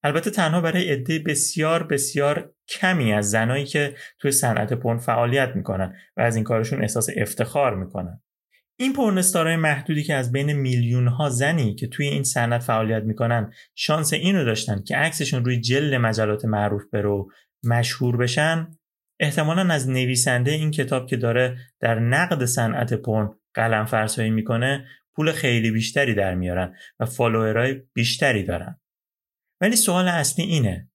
البته 0.03 0.31
تنها 0.31 0.61
برای 0.61 0.93
عده 0.93 1.19
بسیار 1.19 1.83
بسیار 1.83 2.55
کمی 2.69 3.13
از 3.13 3.31
زنایی 3.31 3.65
که 3.65 3.95
توی 4.19 4.33
صنعت 4.33 4.73
پرن 4.73 4.99
فعالیت 4.99 5.53
می‌کنن 5.57 5.97
و 6.17 6.21
از 6.21 6.37
این 6.37 6.45
کارشون 6.45 6.83
احساس 6.83 7.09
افتخار 7.17 7.75
می‌کنن. 7.75 8.23
این 8.81 8.93
پرنستارای 8.93 9.57
محدودی 9.57 10.03
که 10.03 10.15
از 10.15 10.33
بین 10.33 10.53
میلیون 10.53 11.09
ها 11.09 11.29
زنی 11.29 11.75
که 11.75 11.87
توی 11.87 12.07
این 12.07 12.23
صنعت 12.23 12.63
فعالیت 12.63 13.03
می‌کنن 13.03 13.53
شانس 13.75 14.13
اینو 14.13 14.45
داشتن 14.45 14.83
که 14.83 14.97
عکسشون 14.97 15.45
روی 15.45 15.61
جلد 15.61 15.95
مجلات 15.95 16.45
معروف 16.45 16.83
برو 16.93 17.31
مشهور 17.65 18.17
بشن. 18.17 18.71
احتمالا 19.21 19.75
از 19.75 19.89
نویسنده 19.89 20.51
این 20.51 20.71
کتاب 20.71 21.07
که 21.07 21.17
داره 21.17 21.59
در 21.81 21.99
نقد 21.99 22.45
صنعت 22.45 22.95
پرن 22.95 23.31
قلم 23.55 23.85
فرسایی 23.85 24.31
می‌کنه 24.31 24.87
پول 25.15 25.33
خیلی 25.33 25.71
بیشتری 25.71 26.15
در 26.15 26.35
میارن 26.35 26.75
و 27.01 27.07
فالوورای 27.07 27.83
بیشتری 27.95 28.43
دارن. 28.43 28.81
ولی 29.61 29.77
سوال 29.77 30.09
اصلی 30.09 30.45
اینه 30.45 30.91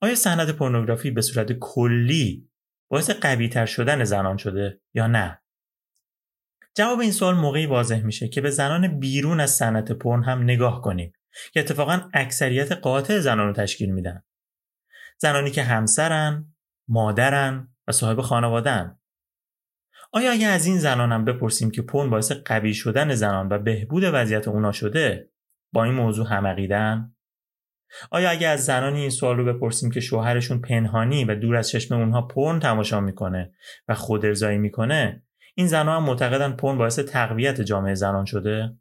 آیا 0.00 0.14
صنعت 0.14 0.50
پورنوگرافی 0.50 1.10
به 1.10 1.22
صورت 1.22 1.52
کلی 1.52 2.48
باعث 2.90 3.10
قوی 3.10 3.66
شدن 3.66 4.04
زنان 4.04 4.36
شده 4.36 4.80
یا 4.94 5.06
نه؟ 5.06 5.41
جواب 6.74 7.00
این 7.00 7.12
سوال 7.12 7.34
موقعی 7.34 7.66
واضح 7.66 8.02
میشه 8.02 8.28
که 8.28 8.40
به 8.40 8.50
زنان 8.50 9.00
بیرون 9.00 9.40
از 9.40 9.50
صنعت 9.50 9.92
پرن 9.92 10.22
هم 10.22 10.42
نگاه 10.42 10.80
کنیم 10.80 11.12
که 11.52 11.60
اتفاقا 11.60 12.00
اکثریت 12.14 12.72
قاطع 12.72 13.18
زنان 13.18 13.46
رو 13.46 13.52
تشکیل 13.52 13.90
میدن 13.90 14.22
زنانی 15.18 15.50
که 15.50 15.62
همسرن، 15.62 16.54
مادرن 16.88 17.68
و 17.88 17.92
صاحب 17.92 18.20
خانوادن 18.20 18.98
آیا 20.12 20.32
اگه 20.32 20.46
از 20.46 20.66
این 20.66 20.78
زنانم 20.78 21.24
بپرسیم 21.24 21.70
که 21.70 21.82
پون 21.82 22.10
باعث 22.10 22.32
قوی 22.32 22.74
شدن 22.74 23.14
زنان 23.14 23.48
و 23.52 23.58
بهبود 23.58 24.02
وضعیت 24.12 24.48
اونا 24.48 24.72
شده 24.72 25.30
با 25.72 25.84
این 25.84 25.94
موضوع 25.94 26.26
همقیدن؟ 26.26 27.14
آیا 28.10 28.30
اگه 28.30 28.48
از 28.48 28.64
زنانی 28.64 29.00
این 29.00 29.10
سوال 29.10 29.36
رو 29.36 29.54
بپرسیم 29.54 29.90
که 29.90 30.00
شوهرشون 30.00 30.60
پنهانی 30.60 31.24
و 31.24 31.34
دور 31.34 31.56
از 31.56 31.68
چشم 31.68 31.94
اونها 31.94 32.22
پرن 32.22 32.60
تماشا 32.60 33.00
می‌کنه 33.00 33.52
و 33.88 33.94
خود 33.94 34.26
ارزایی 34.26 34.58
می‌کنه 34.58 35.22
این 35.54 35.66
زنها 35.66 35.96
هم 35.96 36.04
معتقدن 36.04 36.52
پرن 36.52 36.78
باعث 36.78 36.98
تقویت 36.98 37.60
جامعه 37.60 37.94
زنان 37.94 38.24
شده؟ 38.24 38.76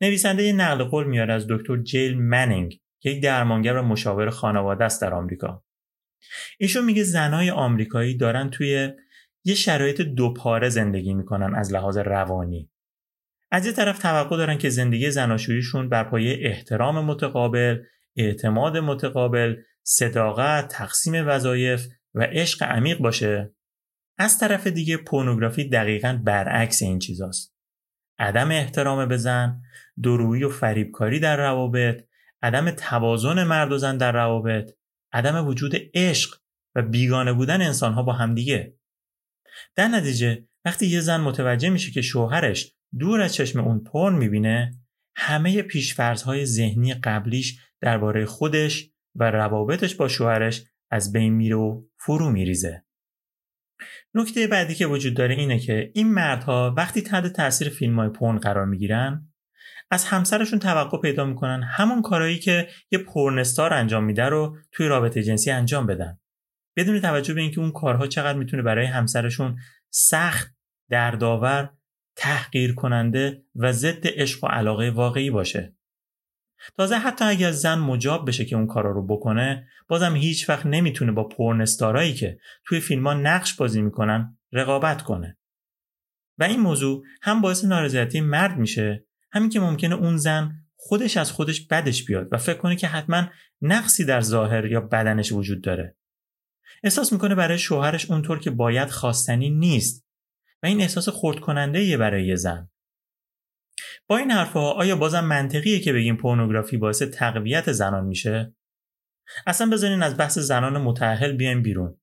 نویسنده 0.00 0.42
یه 0.42 0.52
نقل 0.52 0.84
قول 0.84 1.06
میاره 1.06 1.34
از 1.34 1.46
دکتر 1.48 1.76
جیل 1.76 2.18
منینگ 2.18 2.80
که 3.00 3.10
یک 3.10 3.22
درمانگر 3.22 3.76
و 3.76 3.82
مشاور 3.82 4.30
خانواده 4.30 4.84
است 4.84 5.02
در 5.02 5.14
آمریکا. 5.14 5.64
ایشون 6.58 6.84
میگه 6.84 7.02
زنای 7.02 7.50
آمریکایی 7.50 8.16
دارن 8.16 8.50
توی 8.50 8.90
یه 9.44 9.54
شرایط 9.54 10.00
دوپاره 10.00 10.68
زندگی 10.68 11.14
می‌کنن 11.14 11.54
از 11.54 11.72
لحاظ 11.72 11.98
روانی. 11.98 12.70
از 13.50 13.66
یه 13.66 13.72
طرف 13.72 13.98
توقع 13.98 14.36
دارن 14.36 14.58
که 14.58 14.68
زندگی 14.68 15.10
زناشوییشون 15.10 15.88
بر 15.88 16.04
پایه 16.04 16.38
احترام 16.40 17.04
متقابل 17.04 17.78
اعتماد 18.16 18.76
متقابل 18.76 19.56
صداقت 19.82 20.68
تقسیم 20.68 21.28
وظایف 21.28 21.86
و 22.14 22.22
عشق 22.22 22.62
عمیق 22.62 22.98
باشه. 22.98 23.54
از 24.20 24.38
طرف 24.38 24.66
دیگه 24.66 24.96
پورنوگرافی 24.96 25.64
دقیقا 25.64 26.20
برعکس 26.24 26.82
این 26.82 26.98
چیزاست 26.98 27.54
عدم 28.18 28.50
احترام 28.50 29.08
به 29.08 29.16
زن 29.16 29.62
درویی 30.02 30.44
و 30.44 30.48
فریبکاری 30.48 31.20
در 31.20 31.36
روابط 31.36 32.04
عدم 32.42 32.70
توازن 32.70 33.44
مرد 33.44 33.72
و 33.72 33.78
زن 33.78 33.96
در 33.96 34.12
روابط 34.12 34.70
عدم 35.12 35.46
وجود 35.46 35.72
عشق 35.94 36.40
و 36.74 36.82
بیگانه 36.82 37.32
بودن 37.32 37.62
انسانها 37.62 38.02
با 38.02 38.12
همدیگه 38.12 38.76
در 39.76 39.88
نتیجه 39.88 40.48
وقتی 40.64 40.86
یه 40.86 41.00
زن 41.00 41.20
متوجه 41.20 41.70
میشه 41.70 41.90
که 41.90 42.02
شوهرش 42.02 42.72
دور 42.98 43.20
از 43.20 43.34
چشم 43.34 43.60
اون 43.60 43.84
پرن 43.84 44.14
می‌بینه 44.14 44.80
همه 45.16 45.62
پیشفرزهای 45.62 46.46
ذهنی 46.46 46.94
قبلیش 46.94 47.58
درباره 47.80 48.26
خودش 48.26 48.90
و 49.14 49.30
روابطش 49.30 49.94
با 49.94 50.08
شوهرش 50.08 50.64
از 50.90 51.12
بین 51.12 51.32
میره 51.32 51.56
و 51.56 51.82
فرو 51.98 52.30
میریزه. 52.30 52.84
نکته 54.14 54.46
بعدی 54.46 54.74
که 54.74 54.86
وجود 54.86 55.14
داره 55.14 55.34
اینه 55.34 55.58
که 55.58 55.90
این 55.94 56.12
مردها 56.12 56.74
وقتی 56.76 57.02
تحت 57.02 57.26
تاثیر 57.26 57.68
فیلم 57.68 57.98
های 57.98 58.08
پرن 58.08 58.38
قرار 58.38 58.66
می‌گیرن 58.66 59.28
از 59.90 60.04
همسرشون 60.04 60.58
توقع 60.58 60.98
پیدا 60.98 61.24
می‌کنن 61.24 61.62
همون 61.62 62.02
کارهایی 62.02 62.38
که 62.38 62.68
یه 62.90 62.98
پرنستار 62.98 63.74
انجام 63.74 64.04
میده 64.04 64.24
رو 64.24 64.56
توی 64.72 64.88
رابطه 64.88 65.22
جنسی 65.22 65.50
انجام 65.50 65.86
بدن. 65.86 66.18
بدون 66.76 67.00
توجه 67.00 67.34
به 67.34 67.40
اینکه 67.40 67.60
اون 67.60 67.72
کارها 67.72 68.06
چقدر 68.06 68.38
می‌تونه 68.38 68.62
برای 68.62 68.86
همسرشون 68.86 69.56
سخت 69.90 70.54
دردآور 70.90 71.70
تحقیر 72.16 72.74
کننده 72.74 73.42
و 73.54 73.72
ضد 73.72 74.06
عشق 74.06 74.44
و 74.44 74.46
علاقه 74.46 74.90
واقعی 74.90 75.30
باشه. 75.30 75.74
تازه 76.76 76.96
حتی 76.96 77.24
اگر 77.24 77.50
زن 77.50 77.78
مجاب 77.78 78.28
بشه 78.28 78.44
که 78.44 78.56
اون 78.56 78.66
کارا 78.66 78.90
رو 78.90 79.06
بکنه 79.06 79.68
بازم 79.88 80.16
هیچ 80.16 80.48
وقت 80.48 80.66
نمی‌تونه 80.66 81.12
با 81.12 81.24
پرنستارایی 81.24 82.14
که 82.14 82.38
توی 82.64 82.80
فیلم 82.80 83.06
ها 83.06 83.14
نقش 83.14 83.54
بازی 83.54 83.82
می‌کنن 83.82 84.38
رقابت 84.52 85.02
کنه. 85.02 85.38
و 86.38 86.44
این 86.44 86.60
موضوع 86.60 87.04
هم 87.22 87.40
باعث 87.40 87.64
نارضایتی 87.64 88.20
مرد 88.20 88.58
میشه. 88.58 89.04
همین 89.32 89.50
که 89.50 89.60
ممکنه 89.60 89.94
اون 89.94 90.16
زن 90.16 90.52
خودش 90.76 91.16
از 91.16 91.32
خودش 91.32 91.66
بدش 91.66 92.04
بیاد 92.04 92.28
و 92.32 92.36
فکر 92.36 92.58
کنه 92.58 92.76
که 92.76 92.86
حتما 92.86 93.26
نقصی 93.62 94.04
در 94.04 94.20
ظاهر 94.20 94.66
یا 94.66 94.80
بدنش 94.80 95.32
وجود 95.32 95.62
داره. 95.62 95.96
احساس 96.82 97.12
می‌کنه 97.12 97.34
برای 97.34 97.58
شوهرش 97.58 98.10
اونطور 98.10 98.38
که 98.38 98.50
باید 98.50 98.90
خواستنی 98.90 99.50
نیست. 99.50 100.06
و 100.62 100.66
این 100.66 100.80
احساس 100.80 101.08
خورد 101.08 101.40
کننده 101.40 101.96
برای 101.96 102.26
یه 102.26 102.36
زن. 102.36 102.70
با 104.10 104.16
این 104.16 104.30
حرفها 104.30 104.72
آیا 104.72 104.96
بازم 104.96 105.24
منطقیه 105.24 105.80
که 105.80 105.92
بگیم 105.92 106.16
پورنوگرافی 106.16 106.76
باعث 106.76 107.02
تقویت 107.02 107.72
زنان 107.72 108.04
میشه 108.04 108.54
اصلا 109.46 109.70
بذارین 109.70 110.02
از 110.02 110.16
بحث 110.16 110.38
زنان 110.38 110.82
متأهل 110.82 111.32
بیایم 111.32 111.62
بیرون 111.62 111.96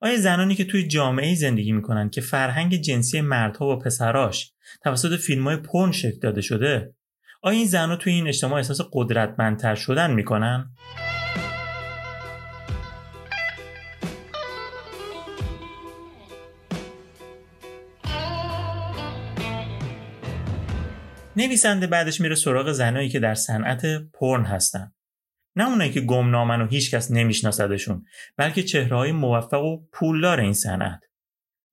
آیا 0.00 0.16
زنانی 0.16 0.54
که 0.54 0.64
توی 0.64 0.88
جامعه 0.88 1.34
زندگی 1.34 1.72
می‌کنن 1.72 2.10
که 2.10 2.20
فرهنگ 2.20 2.76
جنسی 2.76 3.20
مردها 3.20 3.66
و 3.66 3.78
پسراش 3.78 4.52
توسط 4.84 5.16
فیلم 5.16 5.44
های 5.44 5.56
پرن 5.56 5.92
شکل 5.92 6.18
داده 6.22 6.40
شده 6.40 6.94
آیا 7.42 7.58
این 7.58 7.66
زنها 7.66 7.96
توی 7.96 8.12
این 8.12 8.28
اجتماع 8.28 8.56
احساس 8.56 8.80
قدرتمندتر 8.92 9.74
شدن 9.74 10.14
می‌کنن؟ 10.14 10.70
نویسنده 21.36 21.86
بعدش 21.86 22.20
میره 22.20 22.34
سراغ 22.34 22.72
زنایی 22.72 23.08
که 23.08 23.20
در 23.20 23.34
صنعت 23.34 23.82
پرن 24.14 24.44
هستن. 24.44 24.92
نه 25.56 25.68
اونایی 25.68 25.92
که 25.92 26.00
گمنامن 26.00 26.60
و 26.60 26.66
هیچکس 26.66 27.10
نمیشناسدشون 27.10 28.04
بلکه 28.36 28.62
چهره 28.62 28.96
های 28.96 29.12
موفق 29.12 29.62
و 29.62 29.86
پولدار 29.92 30.40
این 30.40 30.52
صنعت. 30.52 31.00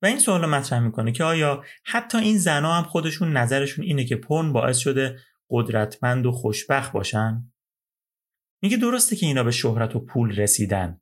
و 0.02 0.06
این 0.06 0.18
سوال 0.18 0.46
مطرح 0.46 0.78
می‌کنه 0.78 1.12
که 1.12 1.24
آیا 1.24 1.64
حتی 1.84 2.18
این 2.18 2.38
زنها 2.38 2.74
هم 2.74 2.82
خودشون 2.82 3.36
نظرشون 3.36 3.84
اینه 3.84 4.04
که 4.04 4.16
پرن 4.16 4.52
باعث 4.52 4.78
شده 4.78 5.18
قدرتمند 5.50 6.26
و 6.26 6.32
خوشبخت 6.32 6.92
باشن؟ 6.92 7.52
میگه 8.62 8.76
درسته 8.76 9.16
که 9.16 9.26
اینا 9.26 9.44
به 9.44 9.50
شهرت 9.50 9.96
و 9.96 10.00
پول 10.00 10.36
رسیدن 10.36 11.00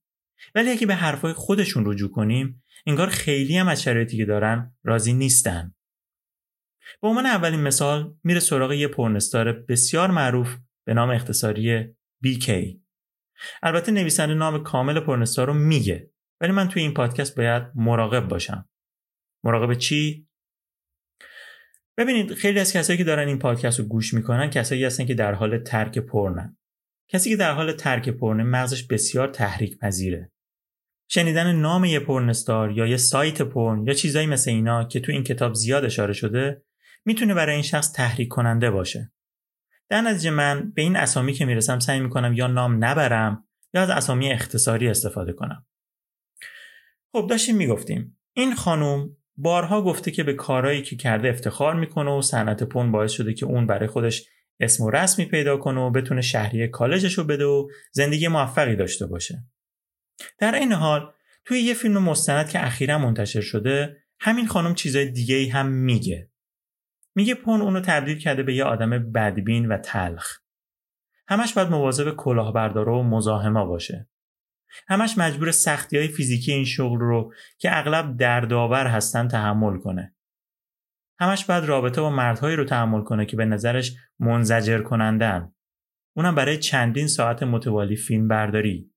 ولی 0.55 0.71
اگه 0.71 0.87
به 0.87 0.95
حرفای 0.95 1.33
خودشون 1.33 1.83
رجوع 1.87 2.11
کنیم 2.11 2.63
انگار 2.87 3.09
خیلی 3.09 3.57
هم 3.57 3.69
از 3.69 3.83
شرایطی 3.83 4.17
که 4.17 4.25
دارن 4.25 4.77
راضی 4.83 5.13
نیستن. 5.13 5.75
به 7.03 7.09
عنوان 7.09 7.27
اولین 7.27 7.61
مثال 7.61 8.15
میره 8.25 8.41
سراغ 8.41 8.73
یه 8.73 8.89
پرنستار 8.89 9.53
بسیار 9.53 10.11
معروف 10.11 10.57
به 10.87 10.95
نام 10.95 11.11
اختصاری 11.11 11.95
BK 12.27 12.51
البته 13.63 13.93
نویسنده 13.93 14.35
نام 14.35 14.63
کامل 14.63 15.01
پرنستار 15.01 15.47
رو 15.47 15.55
میگه 15.55 16.11
ولی 16.41 16.53
من 16.53 16.69
توی 16.69 16.83
این 16.83 16.95
پادکست 16.95 17.37
باید 17.37 17.63
مراقب 17.75 18.29
باشم. 18.29 18.69
مراقب 19.45 19.75
چی؟ 19.75 20.29
ببینید 21.99 22.35
خیلی 22.35 22.61
از 22.61 22.73
کسایی 22.73 22.99
که 22.99 23.05
دارن 23.05 23.29
این 23.29 23.39
پادکست 23.39 23.81
رو 23.81 23.85
گوش 23.85 24.15
می‌کنن 24.15 24.51
کسایی 24.51 24.85
هستن 24.85 25.05
که 25.05 25.15
در 25.15 25.35
حال 25.35 25.59
ترک 25.59 25.99
پرنن. 25.99 26.57
کسی 27.09 27.31
که 27.31 27.37
در 27.37 27.53
حال 27.53 27.73
ترک 27.73 28.09
پرنه 28.09 28.43
مغزش 28.43 28.87
بسیار 28.87 29.29
تحریک 29.29 29.79
پذیره 29.79 30.33
شنیدن 31.11 31.53
نام 31.53 31.85
یه 31.85 32.01
پرنستار 32.01 32.73
یا 32.73 32.87
یه 32.87 32.97
سایت 32.97 33.43
پرن 33.43 33.87
یا 33.87 33.95
چیزایی 33.95 34.27
مثل 34.27 34.51
اینا 34.51 34.85
که 34.85 35.01
تو 35.01 35.13
این 35.13 35.25
کتاب 35.25 35.55
زیاد 35.55 35.85
اشاره 35.85 36.13
شده 36.13 36.63
می‌تونه 37.05 37.35
برای 37.35 37.55
این 37.55 37.63
شخص 37.63 37.93
تحریک 37.93 38.29
کننده 38.29 38.71
باشه. 38.71 39.13
در 39.89 40.01
نتیجه 40.01 40.31
من 40.31 40.73
به 40.73 40.83
این 40.83 40.97
اسامی 40.97 41.33
که 41.33 41.45
می‌رسم 41.45 41.79
سعی 41.79 42.01
می‌کنم 42.01 42.33
یا 42.33 42.47
نام 42.47 42.85
نبرم 42.85 43.49
یا 43.75 43.83
از 43.83 43.91
اسامی 43.91 44.33
اختصاری 44.33 44.89
استفاده 44.89 45.33
کنم. 45.33 45.67
خب 47.13 47.27
داشتیم 47.31 47.57
می‌گفتیم. 47.57 48.19
این 48.33 48.55
خانم 48.55 49.17
بارها 49.37 49.83
گفته 49.83 50.11
که 50.11 50.23
به 50.23 50.35
کارهایی 50.35 50.83
که 50.83 50.97
کرده 50.97 51.29
افتخار 51.29 51.75
می‌کنه 51.75 52.11
و 52.11 52.23
صنعت 52.23 52.63
پون 52.63 52.93
باعث 52.93 53.13
شده 53.13 53.35
که 53.35 53.47
اون 53.47 53.67
برای 53.67 53.89
خودش 53.89 54.29
اسم 54.61 54.85
و 54.85 54.91
رسمی 54.91 55.25
پیدا 55.25 55.57
کنه 55.57 55.81
و 55.81 55.91
بتونه 55.91 56.21
شهریه 56.21 56.69
کالجش 56.69 57.15
رو 57.15 57.25
بده 57.25 57.45
و 57.45 57.69
زندگی 57.93 58.29
موفقی 58.29 58.77
داشته 58.77 59.07
باشه. 59.07 59.45
در 60.39 60.55
این 60.55 60.73
حال 60.73 61.13
توی 61.45 61.59
یه 61.59 61.75
فیلم 61.75 61.99
مستند 61.99 62.49
که 62.49 62.67
اخیرا 62.67 62.99
منتشر 62.99 63.41
شده 63.41 63.97
همین 64.21 64.47
خانم 64.47 64.75
چیزای 64.75 65.07
دیگه 65.07 65.53
هم 65.53 65.67
میگه. 65.67 66.32
میگه 67.15 67.35
پون 67.35 67.61
اونو 67.61 67.81
تبدیل 67.81 68.19
کرده 68.19 68.43
به 68.43 68.55
یه 68.55 68.65
آدم 68.65 68.91
بدبین 69.13 69.69
و 69.69 69.79
تلخ. 69.79 70.39
همش 71.29 71.55
باید 71.55 71.69
مواظب 71.69 72.17
کلاهبردار 72.17 72.89
و 72.89 73.03
مزاحما 73.03 73.67
باشه. 73.67 74.09
همش 74.89 75.19
مجبور 75.19 75.51
سختی 75.51 75.99
های 75.99 76.09
فیزیکی 76.09 76.53
این 76.53 76.65
شغل 76.65 76.99
رو 76.99 77.35
که 77.59 77.79
اغلب 77.79 78.17
دردآور 78.17 78.87
هستن 78.87 79.29
تحمل 79.29 79.79
کنه. 79.79 80.15
همش 81.19 81.45
باید 81.45 81.65
رابطه 81.65 82.01
با 82.01 82.11
مردهایی 82.11 82.57
رو 82.57 82.65
تحمل 82.65 83.03
کنه 83.03 83.27
که 83.27 83.37
به 83.37 83.45
نظرش 83.45 83.97
منزجر 84.19 84.83
کنندن 84.83 85.53
اونم 86.17 86.35
برای 86.35 86.59
چندین 86.59 87.07
ساعت 87.07 87.43
متوالی 87.43 87.97
فیلم 87.97 88.29
برداری. 88.29 88.93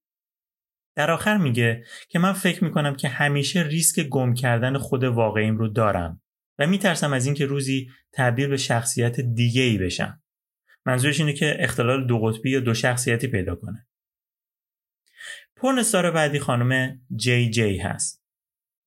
در 0.95 1.12
آخر 1.12 1.38
میگه 1.38 1.84
که 2.10 2.19
من 2.19 2.34
فکر 2.34 2.63
می‌کنم 2.63 2.95
که 2.95 3.08
همیشه 3.08 3.62
ریسک 3.62 3.99
گم 3.99 4.34
کردن 4.34 4.78
خود 4.78 5.04
واقعیم 5.04 5.58
رو 5.58 5.67
دارم. 5.67 6.21
و 6.60 6.68
میترسم 6.68 7.13
از 7.13 7.26
اینکه 7.26 7.46
روزی 7.46 7.89
تبدیل 8.13 8.48
به 8.48 8.58
شخصیت 8.58 9.20
دیگه 9.20 9.62
ای 9.62 9.78
بشم. 9.78 10.22
منظورش 10.86 11.20
اینه 11.20 11.34
که 11.34 11.56
اختلال 11.60 12.08
دو 12.08 12.20
قطبی 12.20 12.52
یا 12.52 12.60
دو 12.60 12.74
شخصیتی 12.74 13.28
پیدا 13.28 13.56
کنه. 13.56 13.88
پرنستار 15.56 16.12
بعدی 16.12 16.39
خانم 16.39 17.00
جی 17.15 17.50
جی 17.50 17.78
هست. 17.78 18.26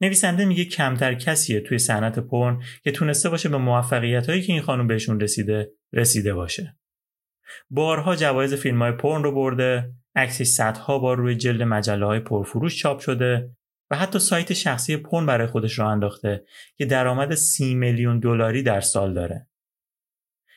نویسنده 0.00 0.44
میگه 0.44 0.64
کمتر 0.64 1.14
کسیه 1.14 1.60
توی 1.60 1.78
صنعت 1.78 2.18
پرن 2.18 2.62
که 2.84 2.90
تونسته 2.90 3.28
باشه 3.28 3.48
به 3.48 3.56
موفقیت 3.56 4.28
هایی 4.28 4.42
که 4.42 4.52
این 4.52 4.62
خانم 4.62 4.86
بهشون 4.86 5.20
رسیده 5.20 5.70
رسیده 5.92 6.34
باشه. 6.34 6.76
بارها 7.70 8.16
جوایز 8.16 8.54
فیلم 8.54 8.82
های 8.82 8.92
پرن 8.92 9.22
رو 9.22 9.34
برده، 9.34 9.92
عکسش 10.14 10.46
صدها 10.46 10.98
بار 10.98 11.16
روی 11.16 11.36
جلد 11.36 11.62
مجله 11.62 12.06
های 12.06 12.20
پرفروش 12.20 12.76
چاپ 12.76 13.00
شده 13.00 13.50
و 13.90 13.96
حتی 13.96 14.18
سایت 14.18 14.52
شخصی 14.52 14.96
پورن 14.96 15.26
برای 15.26 15.46
خودش 15.46 15.78
راه 15.78 15.88
انداخته 15.88 16.44
که 16.76 16.86
درآمد 16.86 17.34
سی 17.34 17.74
میلیون 17.74 18.18
دلاری 18.18 18.62
در 18.62 18.80
سال 18.80 19.14
داره. 19.14 19.48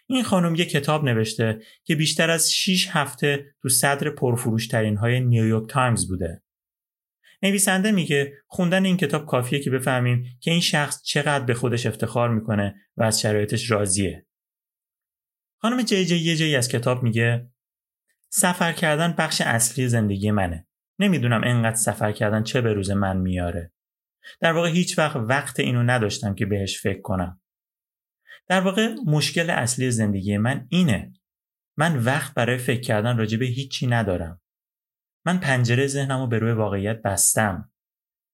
این 0.08 0.24
خانم 0.24 0.56
یه 0.56 0.66
کتاب 0.66 1.04
نوشته 1.04 1.60
که 1.84 1.96
بیشتر 1.96 2.30
از 2.30 2.54
6 2.54 2.88
هفته 2.92 3.46
تو 3.62 3.70
صدر 3.70 4.10
پرفروشترین 4.10 4.98
های 4.98 5.20
نیویورک 5.20 5.70
تایمز 5.70 6.08
بوده. 6.08 6.44
نویسنده 7.44 7.92
میگه 7.92 8.34
خوندن 8.48 8.86
این 8.86 8.98
کتاب 8.98 9.26
کافیه 9.26 9.60
که 9.60 9.70
بفهمیم 9.70 10.26
که 10.40 10.52
این 10.52 10.60
شخص 10.60 11.04
چقدر 11.04 11.46
به 11.46 11.54
خودش 11.54 11.86
افتخار 11.86 12.30
می‌کنه 12.30 12.76
و 12.98 13.04
از 13.04 13.22
شرایطش 13.22 13.72
راضیه. 13.72 14.26
خانم 15.58 15.82
جی 15.82 16.06
جی 16.06 16.16
یه 16.16 16.36
جایی 16.36 16.56
از 16.56 16.70
کتاب 16.70 17.04
میگه 17.04 17.50
سفر 18.30 18.74
کردن 18.74 19.16
بخش 19.18 19.42
اصلی 19.42 19.88
زندگی 19.88 20.32
منه. 20.32 20.68
نمی‌دونم 21.02 21.42
انقدر 21.44 21.76
سفر 21.76 22.12
کردن 22.12 22.44
چه 22.44 22.62
به 22.62 22.74
روز 22.74 22.92
من 22.92 23.18
میاره. 23.18 23.72
در 24.40 24.54
واقع 24.54 24.70
هیچ 24.70 24.98
وقت 25.00 25.16
وقت 25.16 25.60
اینو 25.60 25.84
نداشتم 25.84 26.36
که 26.36 26.46
بهش 26.46 26.82
فکر 26.82 27.02
کنم. 27.02 27.42
در 28.48 28.62
واقع 28.62 28.96
مشکل 29.06 29.50
اصلی 29.50 29.92
زندگی 29.92 30.38
من 30.38 30.68
اینه. 30.70 31.14
من 31.78 32.04
وقت 32.04 32.34
برای 32.34 32.58
فکر 32.58 32.82
کردن 32.82 33.18
راجع 33.18 33.38
به 33.38 33.46
هیچی 33.46 33.88
ندارم. 33.88 34.42
من 35.26 35.38
پنجره 35.38 35.88
ذهنم 35.88 36.20
رو 36.20 36.28
به 36.28 36.40
روی 36.40 36.52
واقعیت 36.52 37.02
بستم. 37.02 37.72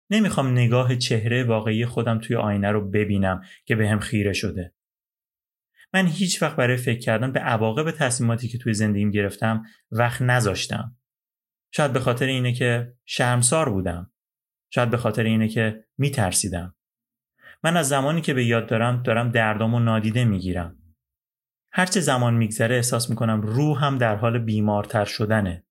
نمی‌خوام 0.09 0.51
نگاه 0.51 0.95
چهره 0.95 1.43
واقعی 1.43 1.85
خودم 1.85 2.19
توی 2.19 2.35
آینه 2.35 2.71
رو 2.71 2.89
ببینم 2.89 3.41
که 3.65 3.75
به 3.75 3.89
هم 3.89 3.99
خیره 3.99 4.33
شده. 4.33 4.73
من 5.93 6.07
هیچ 6.07 6.41
وقت 6.41 6.55
برای 6.55 6.77
فکر 6.77 6.99
کردن 6.99 7.31
به 7.31 7.39
عواقب 7.39 7.91
تصمیماتی 7.91 8.47
که 8.47 8.57
توی 8.57 8.73
زندگیم 8.73 9.11
گرفتم 9.11 9.63
وقت 9.91 10.21
نذاشتم. 10.21 10.95
شاید 11.71 11.93
به 11.93 11.99
خاطر 11.99 12.25
اینه 12.25 12.53
که 12.53 12.93
شرمسار 13.05 13.69
بودم. 13.69 14.11
شاید 14.69 14.89
به 14.89 14.97
خاطر 14.97 15.23
اینه 15.23 15.47
که 15.47 15.85
میترسیدم. 15.97 16.75
من 17.63 17.77
از 17.77 17.89
زمانی 17.89 18.21
که 18.21 18.33
به 18.33 18.45
یاد 18.45 18.67
دارم 18.67 19.03
دارم 19.03 19.29
دردام 19.29 19.73
و 19.73 19.79
نادیده 19.79 20.25
می‌گیرم. 20.25 20.77
هرچه 21.71 21.99
زمان 21.99 22.33
میگذره 22.33 22.75
احساس 22.75 23.09
می‌کنم 23.09 23.41
روحم 23.41 23.97
در 23.97 24.15
حال 24.15 24.39
بیمارتر 24.39 25.05
شدنه. 25.05 25.63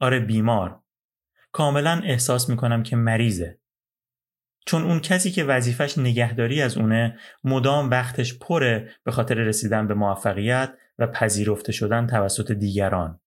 آره 0.00 0.20
بیمار. 0.20 0.82
کاملا 1.52 2.00
احساس 2.04 2.48
می‌کنم 2.48 2.82
که 2.82 2.96
مریضه. 2.96 3.60
چون 4.66 4.82
اون 4.82 5.00
کسی 5.00 5.30
که 5.30 5.44
وظیفش 5.44 5.98
نگهداری 5.98 6.62
از 6.62 6.78
اونه 6.78 7.18
مدام 7.44 7.90
وقتش 7.90 8.38
پره 8.38 8.90
به 9.04 9.12
خاطر 9.12 9.34
رسیدن 9.34 9.86
به 9.86 9.94
موفقیت 9.94 10.74
و 10.98 11.06
پذیرفته 11.06 11.72
شدن 11.72 12.06
توسط 12.06 12.52
دیگران. 12.52 13.20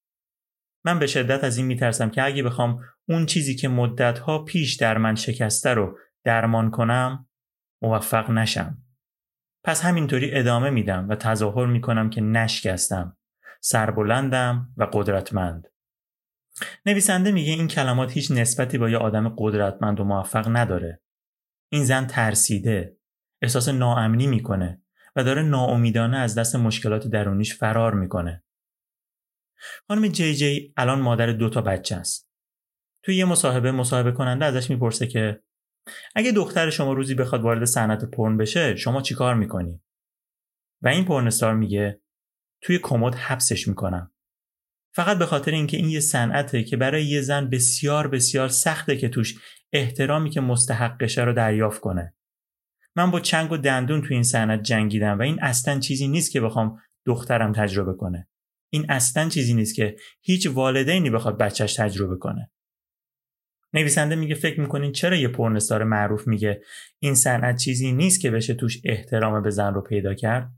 من 0.86 1.00
به 1.00 1.08
شدت 1.08 1.44
از 1.44 1.58
این 1.58 1.66
میترسم 1.66 2.10
که 2.10 2.24
اگه 2.24 2.44
بخوام 2.44 2.80
اون 3.10 3.26
چیزی 3.26 3.56
که 3.56 3.68
مدتها 3.68 4.44
پیش 4.44 4.76
در 4.76 4.98
من 4.98 5.16
شکسته 5.16 5.74
رو 5.74 5.98
درمان 6.24 6.72
کنم 6.72 7.28
موفق 7.82 8.30
نشم. 8.32 8.78
پس 9.64 9.86
همینطوری 9.86 10.32
ادامه 10.32 10.70
میدم 10.70 11.10
و 11.10 11.16
تظاهر 11.16 11.66
می‌کنم 11.66 12.10
که 12.10 12.22
نشکستم. 12.22 13.18
سربلندم 13.62 14.74
و 14.78 14.88
قدرتمند. 14.94 15.68
نویسنده 16.86 17.32
میگه 17.32 17.52
این 17.52 17.68
کلمات 17.68 18.12
هیچ 18.12 18.32
نسبتی 18.32 18.78
با 18.78 18.90
یه 18.90 18.98
آدم 18.98 19.36
قدرتمند 19.38 20.00
و 20.00 20.04
موفق 20.04 20.58
نداره. 20.58 21.02
این 21.72 21.84
زن 21.84 22.08
ترسیده، 22.08 22.98
احساس 23.42 23.70
ناامنی 23.70 24.28
می‌کنه 24.28 24.82
و 25.16 25.24
داره 25.24 25.42
ناامیدانه 25.42 26.18
از 26.18 26.38
دست 26.38 26.56
مشکلات 26.56 27.08
درونیش 27.08 27.56
فرار 27.56 27.94
می‌کنه. 27.94 28.43
خانم 29.88 30.08
جی 30.08 30.36
جی 30.36 30.74
الان 30.78 31.02
مادر 31.02 31.32
دو 31.32 31.50
تا 31.50 31.62
بچه 31.62 31.96
است. 31.96 32.30
توی 33.06 33.16
یه 33.16 33.26
مصاحبه 33.26 33.72
مصاحبه 33.72 34.12
کننده 34.12 34.46
ازش 34.46 34.70
می‌پرسه 34.70 35.08
که 35.08 35.44
اگه 36.16 36.32
دختر 36.32 36.70
شما 36.70 36.94
روزی 36.94 37.16
بخواد 37.16 37.42
وارد 37.42 37.66
صنعت 37.66 38.06
پرن 38.06 38.38
بشه 38.38 38.76
شما 38.76 39.02
چیکار 39.02 39.36
می‌کنی؟ 39.36 39.82
و 40.82 40.88
این 40.88 41.06
پرنستار 41.06 41.56
میگه 41.56 42.02
توی 42.62 42.80
کمد 42.80 43.16
حبسش 43.16 43.68
می‌کنم. 43.68 44.12
فقط 44.96 45.18
به 45.18 45.26
خاطر 45.26 45.52
اینکه 45.52 45.78
این 45.78 45.90
یه 45.90 46.00
صنعته 46.00 46.64
که 46.64 46.78
برای 46.78 47.06
یه 47.06 47.22
زن 47.22 47.50
بسیار 47.50 48.08
بسیار 48.08 48.48
سخته 48.48 48.98
که 48.98 49.10
توش 49.10 49.36
احترامی 49.74 50.30
که 50.30 50.42
مستحقشه 50.42 51.24
رو 51.24 51.34
دریافت 51.34 51.82
کنه. 51.82 52.16
من 52.96 53.12
با 53.12 53.20
چنگ 53.20 53.52
و 53.52 53.58
دندون 53.58 54.02
توی 54.02 54.14
این 54.14 54.24
صنعت 54.24 54.64
جنگیدم 54.64 55.20
و 55.20 55.22
این 55.22 55.40
اصلا 55.42 55.80
چیزی 55.80 56.08
نیست 56.08 56.32
که 56.32 56.42
بخوام 56.42 56.82
دخترم 57.06 57.54
تجربه 57.54 57.94
کنه. 57.94 58.28
این 58.74 58.92
اصلا 58.92 59.30
چیزی 59.30 59.54
نیست 59.54 59.76
که 59.76 59.96
هیچ 60.22 60.48
والدینی 60.48 61.10
بخواد 61.10 61.38
بچهش 61.38 61.76
تجربه 61.76 62.18
کنه. 62.18 62.52
نویسنده 63.74 64.16
میگه 64.16 64.36
فکر 64.36 64.60
می‌کنین 64.60 64.92
چرا 64.92 65.16
یه 65.16 65.28
پرنستار 65.28 65.84
معروف 65.84 66.28
میگه 66.28 66.62
این 67.00 67.16
صنعت 67.16 67.58
چیزی 67.58 67.92
نیست 67.92 68.22
که 68.22 68.32
بشه 68.32 68.54
توش 68.54 68.82
احترام 68.86 69.42
به 69.42 69.50
زن 69.50 69.74
رو 69.74 69.82
پیدا 69.82 70.14
کرد؟ 70.14 70.52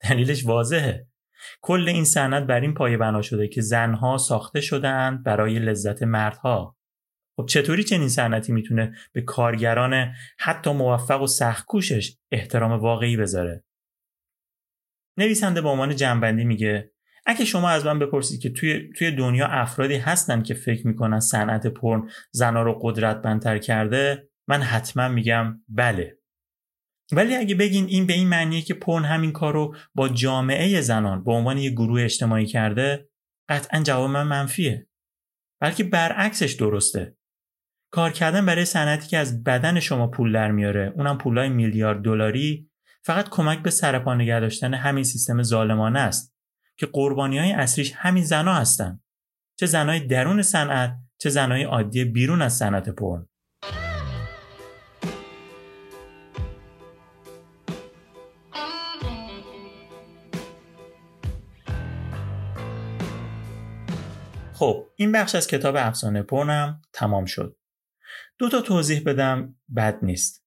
دلیلش 0.00 0.46
واضحه. 0.46 1.06
کل 1.60 1.88
این 1.88 2.04
صنعت 2.04 2.42
بر 2.42 2.60
این 2.60 2.74
پایه 2.74 2.96
بنا 2.96 3.22
شده 3.22 3.48
که 3.48 3.60
زنها 3.60 4.18
ساخته 4.18 4.60
شدهاند 4.60 5.22
برای 5.22 5.58
لذت 5.58 6.02
مردها. 6.02 6.76
خب 7.36 7.46
چطوری 7.46 7.84
چنین 7.84 8.08
صنعتی 8.08 8.52
می‌تونه 8.52 8.96
به 9.12 9.22
کارگران 9.22 10.12
حتی 10.38 10.72
موفق 10.72 11.22
و 11.22 11.26
سختکوشش 11.26 12.16
احترام 12.30 12.72
واقعی 12.72 13.16
بذاره؟ 13.16 13.64
نویسنده 15.16 15.60
به 15.60 15.68
عنوان 15.68 15.96
جنبندی 15.96 16.44
میگه 16.44 16.92
اگه 17.26 17.44
شما 17.44 17.70
از 17.70 17.86
من 17.86 17.98
بپرسید 17.98 18.40
که 18.40 18.50
توی, 18.50 18.92
توی 18.98 19.10
دنیا 19.10 19.46
افرادی 19.46 19.96
هستن 19.96 20.42
که 20.42 20.54
فکر 20.54 20.86
می‌کنن 20.86 21.20
صنعت 21.20 21.66
پرن 21.66 22.08
زنا 22.30 22.62
رو 22.62 22.78
قدرتمندتر 22.82 23.58
کرده 23.58 24.28
من 24.48 24.62
حتما 24.62 25.08
میگم 25.08 25.60
بله. 25.68 26.18
ولی 27.12 27.36
اگه 27.36 27.54
بگین 27.54 27.86
این 27.86 28.06
به 28.06 28.12
این 28.12 28.28
معنیه 28.28 28.62
که 28.62 28.74
پرن 28.74 29.04
همین 29.04 29.32
کار 29.32 29.52
رو 29.52 29.76
با 29.94 30.08
جامعه 30.08 30.80
زنان 30.80 31.24
به 31.24 31.32
عنوان 31.32 31.58
یه 31.58 31.70
گروه 31.70 32.02
اجتماعی 32.02 32.46
کرده 32.46 33.08
قطعا 33.48 33.82
جواب 33.82 34.10
من 34.10 34.26
منفیه. 34.26 34.88
بلکه 35.60 35.84
برعکسش 35.84 36.52
درسته. 36.52 37.16
کار 37.92 38.10
کردن 38.10 38.46
برای 38.46 38.64
صنعتی 38.64 39.08
که 39.08 39.18
از 39.18 39.44
بدن 39.44 39.80
شما 39.80 40.06
پول 40.06 40.32
در 40.32 40.50
میاره 40.50 40.92
اونم 40.96 41.18
پولای 41.18 41.48
میلیارد 41.48 42.02
دلاری 42.02 42.70
فقط 43.02 43.28
کمک 43.28 43.58
به 43.58 43.70
سرپا 43.70 44.14
نگه 44.14 44.40
داشتن 44.40 44.74
همین 44.74 45.04
سیستم 45.04 45.42
ظالمانه 45.42 45.98
است. 45.98 46.34
که 46.80 46.86
قربانی 46.86 47.38
های 47.38 47.52
اصلیش 47.52 47.92
همین 47.96 48.24
زنا 48.24 48.54
هستن. 48.54 49.00
چه 49.58 49.66
زنای 49.66 50.00
درون 50.00 50.42
صنعت 50.42 50.96
چه 51.18 51.30
زنای 51.30 51.62
عادی 51.62 52.04
بیرون 52.04 52.42
از 52.42 52.56
صنعت 52.56 52.88
پرن. 52.88 53.26
خب 64.52 64.86
این 64.96 65.12
بخش 65.12 65.34
از 65.34 65.46
کتاب 65.46 65.76
افسانه 65.78 66.22
پرنم 66.22 66.82
تمام 66.92 67.24
شد. 67.24 67.56
دو 68.38 68.48
تا 68.48 68.60
توضیح 68.60 69.02
بدم 69.06 69.56
بد 69.76 69.98
نیست. 70.02 70.39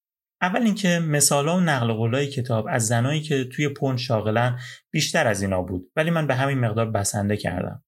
اول 0.44 0.62
اینکه 0.62 1.00
مثالا 1.00 1.58
و 1.58 1.60
نقل 1.60 1.94
قولای 1.94 2.28
کتاب 2.28 2.68
از 2.70 2.88
زنایی 2.88 3.22
که 3.22 3.44
توی 3.44 3.70
پون 3.70 3.98
شاغلن 3.98 4.60
بیشتر 4.92 5.28
از 5.28 5.42
اینا 5.42 5.62
بود 5.62 5.92
ولی 5.96 6.10
من 6.10 6.28
به 6.28 6.36
همین 6.36 6.60
مقدار 6.60 6.92
بسنده 6.92 7.38
کردم. 7.38 7.84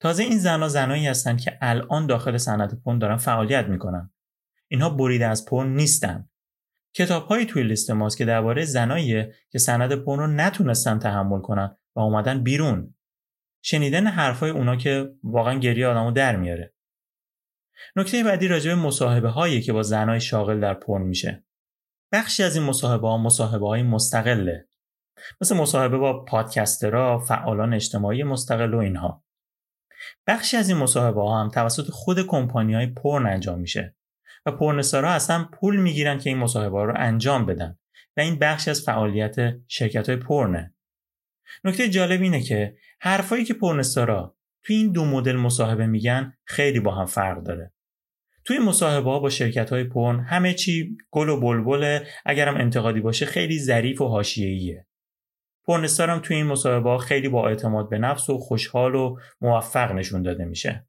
تازه 0.00 0.22
این 0.22 0.38
زنها 0.38 0.68
زنایی 0.68 1.06
هستند 1.06 1.40
که 1.40 1.58
الان 1.60 2.06
داخل 2.06 2.36
صنعت 2.36 2.74
پون 2.74 2.98
دارن 2.98 3.16
فعالیت 3.16 3.66
می‌کنن. 3.66 4.10
اینها 4.68 4.90
بریده 4.90 5.26
از 5.26 5.44
پون 5.44 5.74
نیستن. 5.76 6.28
کتابهایی 6.94 7.46
توی 7.46 7.62
لیست 7.62 7.90
ماست 7.90 8.18
که 8.18 8.24
درباره 8.24 8.64
زنایی 8.64 9.24
که 9.50 9.58
صنعت 9.58 9.92
پون 9.92 10.18
رو 10.18 10.26
نتونستن 10.26 10.98
تحمل 10.98 11.40
کنن 11.40 11.76
و 11.96 12.00
اومدن 12.00 12.42
بیرون. 12.42 12.94
شنیدن 13.62 14.06
حرفای 14.06 14.50
اونا 14.50 14.76
که 14.76 15.10
واقعا 15.24 15.58
گریه 15.58 15.86
آدمو 15.86 16.10
در 16.10 16.36
میاره. 16.36 16.74
نکته 17.96 18.24
بعدی 18.24 18.48
راجع 18.48 18.74
به 18.74 18.80
مصاحبه 18.80 19.28
هایی 19.28 19.60
که 19.60 19.72
با 19.72 19.82
زنای 19.82 20.20
شاغل 20.20 20.60
در 20.60 20.74
پون 20.74 21.02
میشه. 21.02 21.44
بخشی 22.12 22.42
از 22.42 22.56
این 22.56 22.64
مصاحبه 22.64 23.08
ها 23.08 23.18
مصاحبه 23.18 23.66
های 23.66 23.82
مستقله. 23.82 24.68
مثل 25.40 25.56
مصاحبه 25.56 25.98
با 25.98 26.24
پادکسترها 26.24 27.18
فعالان 27.18 27.74
اجتماعی 27.74 28.22
مستقل 28.22 28.74
و 28.74 28.78
اینها. 28.78 29.24
بخشی 30.26 30.56
از 30.56 30.68
این 30.68 30.78
مصاحبه 30.78 31.20
ها 31.20 31.40
هم 31.40 31.48
توسط 31.48 31.90
خود 31.90 32.26
کمپانی 32.26 32.74
های 32.74 32.86
پرن 32.86 33.26
انجام 33.26 33.60
میشه 33.60 33.96
و 34.46 34.52
پرنستارها 34.52 35.10
اصلا 35.10 35.48
پول 35.52 35.76
می‌گیرن 35.76 36.18
که 36.18 36.30
این 36.30 36.38
مصاحبه 36.38 36.78
ها 36.78 36.84
رو 36.84 36.94
انجام 36.96 37.46
بدن 37.46 37.78
و 38.16 38.20
این 38.20 38.38
بخشی 38.38 38.70
از 38.70 38.82
فعالیت 38.82 39.36
شرکت 39.68 40.08
های 40.08 40.18
پرنه. 40.18 40.74
نکته 41.64 41.88
جالب 41.88 42.22
اینه 42.22 42.40
که 42.40 42.76
حرفایی 43.00 43.44
که 43.44 43.54
پرنستارا 43.54 44.36
توی 44.62 44.76
این 44.76 44.92
دو 44.92 45.04
مدل 45.04 45.36
مصاحبه 45.36 45.86
میگن 45.86 46.34
خیلی 46.44 46.80
با 46.80 46.94
هم 46.94 47.06
فرق 47.06 47.42
داره. 47.42 47.72
توی 48.44 48.58
مصاحبه 48.58 49.10
ها 49.10 49.18
با 49.18 49.30
شرکت 49.30 49.70
های 49.70 49.84
پرن 49.84 50.20
همه 50.20 50.54
چی 50.54 50.96
گل 51.10 51.28
و 51.28 51.40
بلبله 51.40 52.06
اگرم 52.24 52.56
انتقادی 52.56 53.00
باشه 53.00 53.26
خیلی 53.26 53.58
ظریف 53.58 54.00
و 54.00 54.08
حاشیه‌ایه 54.08 54.86
پرنستارم 55.64 56.18
توی 56.18 56.36
این 56.36 56.46
مصاحبه 56.46 56.98
خیلی 56.98 57.28
با 57.28 57.48
اعتماد 57.48 57.88
به 57.88 57.98
نفس 57.98 58.30
و 58.30 58.38
خوشحال 58.38 58.94
و 58.94 59.16
موفق 59.40 59.92
نشون 59.92 60.22
داده 60.22 60.44
میشه 60.44 60.86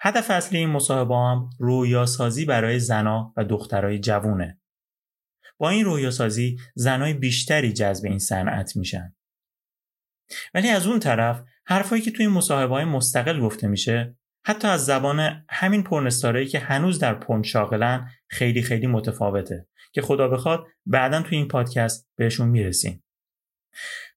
هدف 0.00 0.30
اصلی 0.30 0.58
این 0.58 0.68
مصاحبه 0.68 1.14
هم 1.16 1.50
رویاسازی 1.58 2.44
برای 2.44 2.78
زنا 2.78 3.32
و 3.36 3.44
دخترای 3.44 3.98
جوونه. 3.98 4.60
با 5.58 5.70
این 5.70 5.84
رویاسازی 5.84 6.56
زنای 6.74 7.14
بیشتری 7.14 7.72
جذب 7.72 8.06
این 8.06 8.18
صنعت 8.18 8.76
میشن. 8.76 9.14
ولی 10.54 10.68
از 10.68 10.86
اون 10.86 10.98
طرف 10.98 11.44
حرفایی 11.66 12.02
که 12.02 12.10
توی 12.10 12.26
مصاحبه 12.26 12.74
های 12.74 12.84
مستقل 12.84 13.40
گفته 13.40 13.66
میشه 13.66 14.17
حتی 14.44 14.68
از 14.68 14.86
زبان 14.86 15.44
همین 15.50 15.82
پرنستارایی 15.82 16.46
که 16.46 16.58
هنوز 16.58 16.98
در 16.98 17.14
پرن 17.14 17.42
شاغلن 17.42 18.08
خیلی 18.28 18.62
خیلی 18.62 18.86
متفاوته 18.86 19.66
که 19.92 20.02
خدا 20.02 20.28
بخواد 20.28 20.66
بعدا 20.86 21.22
توی 21.22 21.38
این 21.38 21.48
پادکست 21.48 22.08
بهشون 22.16 22.48
می‌رسیم. 22.48 23.04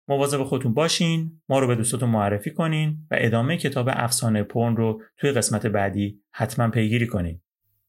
مواظب 0.07 0.43
خودتون 0.43 0.73
باشین 0.73 1.41
ما 1.49 1.60
رو 1.60 1.67
به 1.67 1.75
دوستاتون 1.75 2.10
معرفی 2.10 2.51
کنین 2.51 2.97
و 3.12 3.15
ادامه 3.19 3.57
کتاب 3.57 3.89
افسانه 3.91 4.43
پرن 4.43 4.75
رو 4.75 5.01
توی 5.17 5.31
قسمت 5.31 5.65
بعدی 5.65 6.21
حتما 6.31 6.69
پیگیری 6.69 7.07
کنین 7.07 7.41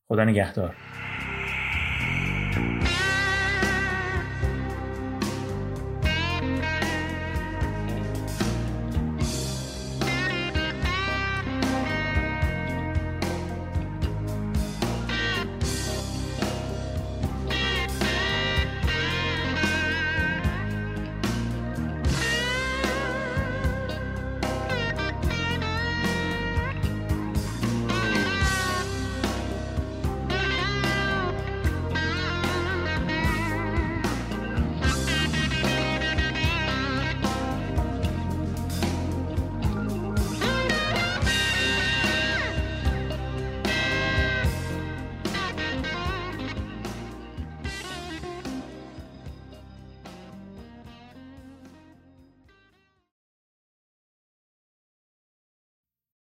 خدا 0.08 0.24
نگهدار 0.24 0.76